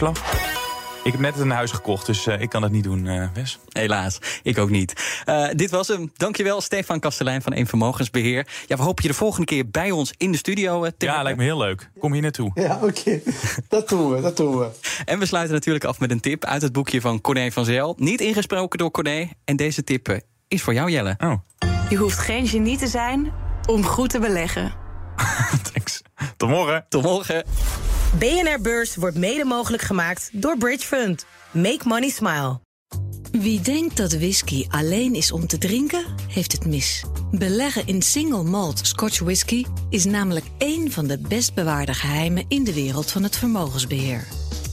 ik 1.06 1.12
heb 1.12 1.20
net 1.20 1.38
een 1.38 1.50
huis 1.50 1.70
gekocht, 1.70 2.06
dus 2.06 2.26
uh, 2.26 2.40
ik 2.40 2.48
kan 2.48 2.60
dat 2.60 2.70
niet 2.70 2.84
doen, 2.84 3.04
uh, 3.04 3.26
Wes. 3.34 3.58
Helaas, 3.68 4.18
ik 4.42 4.58
ook 4.58 4.70
niet. 4.70 5.22
Uh, 5.26 5.48
dit 5.52 5.70
was 5.70 5.88
hem. 5.88 6.10
Dankjewel, 6.16 6.60
Stefan 6.60 7.00
Kastelein 7.00 7.42
van 7.42 7.56
Eén 7.56 7.66
Vermogensbeheer. 7.66 8.46
Ja, 8.66 8.76
we 8.76 8.82
hopen 8.82 9.02
je 9.02 9.08
de 9.08 9.14
volgende 9.14 9.46
keer 9.46 9.70
bij 9.70 9.90
ons 9.90 10.14
in 10.16 10.32
de 10.32 10.38
studio 10.38 10.90
te 10.98 11.06
Ja, 11.06 11.22
lijkt 11.22 11.38
me 11.38 11.44
heel 11.44 11.58
leuk. 11.58 11.90
Kom 11.98 12.12
hier 12.12 12.22
naartoe. 12.22 12.50
Ja, 12.54 12.74
oké. 12.74 12.84
Okay. 12.84 13.22
dat 13.68 13.88
doen 13.88 14.10
we, 14.10 14.20
dat 14.20 14.36
doen 14.36 14.58
we. 14.58 14.68
En 15.04 15.18
we 15.18 15.26
sluiten 15.26 15.54
natuurlijk 15.54 15.84
af 15.84 16.00
met 16.00 16.10
een 16.10 16.20
tip 16.20 16.44
uit 16.44 16.62
het 16.62 16.72
boekje 16.72 17.00
van 17.00 17.20
Corné 17.20 17.50
van 17.50 17.64
Zel. 17.64 17.94
Niet 17.98 18.20
ingesproken 18.20 18.78
door 18.78 18.90
Corné. 18.90 19.28
En 19.44 19.56
deze 19.56 19.84
tip 19.84 20.20
is 20.48 20.62
voor 20.62 20.74
jou, 20.74 20.90
Jelle. 20.90 21.14
Oh. 21.18 21.34
Je 21.88 21.96
hoeft 21.96 22.18
geen 22.18 22.46
genie 22.46 22.78
te 22.78 22.86
zijn 22.86 23.32
om 23.66 23.84
goed 23.84 24.10
te 24.10 24.18
beleggen. 24.18 24.72
Thanks. 25.72 26.02
Tot 26.36 26.48
morgen. 26.48 26.86
Tot 26.88 27.02
morgen. 27.02 27.44
BNR 28.14 28.60
Beurs 28.60 28.96
wordt 28.96 29.16
mede 29.16 29.44
mogelijk 29.44 29.82
gemaakt 29.82 30.30
door 30.32 30.58
Bridge 30.58 30.86
Fund. 30.86 31.26
Make 31.50 31.80
money 31.84 32.08
smile. 32.08 32.60
Wie 33.32 33.60
denkt 33.60 33.96
dat 33.96 34.12
whisky 34.12 34.66
alleen 34.68 35.14
is 35.14 35.32
om 35.32 35.46
te 35.46 35.58
drinken, 35.58 36.04
heeft 36.28 36.52
het 36.52 36.66
mis. 36.66 37.04
Beleggen 37.30 37.86
in 37.86 38.02
single 38.02 38.42
malt 38.42 38.80
Scotch 38.82 39.18
whisky 39.18 39.64
is 39.90 40.04
namelijk 40.04 40.44
één 40.58 40.90
van 40.92 41.06
de 41.06 41.18
best 41.18 41.54
bewaarde 41.54 41.94
geheimen 41.94 42.44
in 42.48 42.64
de 42.64 42.74
wereld 42.74 43.10
van 43.10 43.22
het 43.22 43.36
vermogensbeheer. 43.36 44.26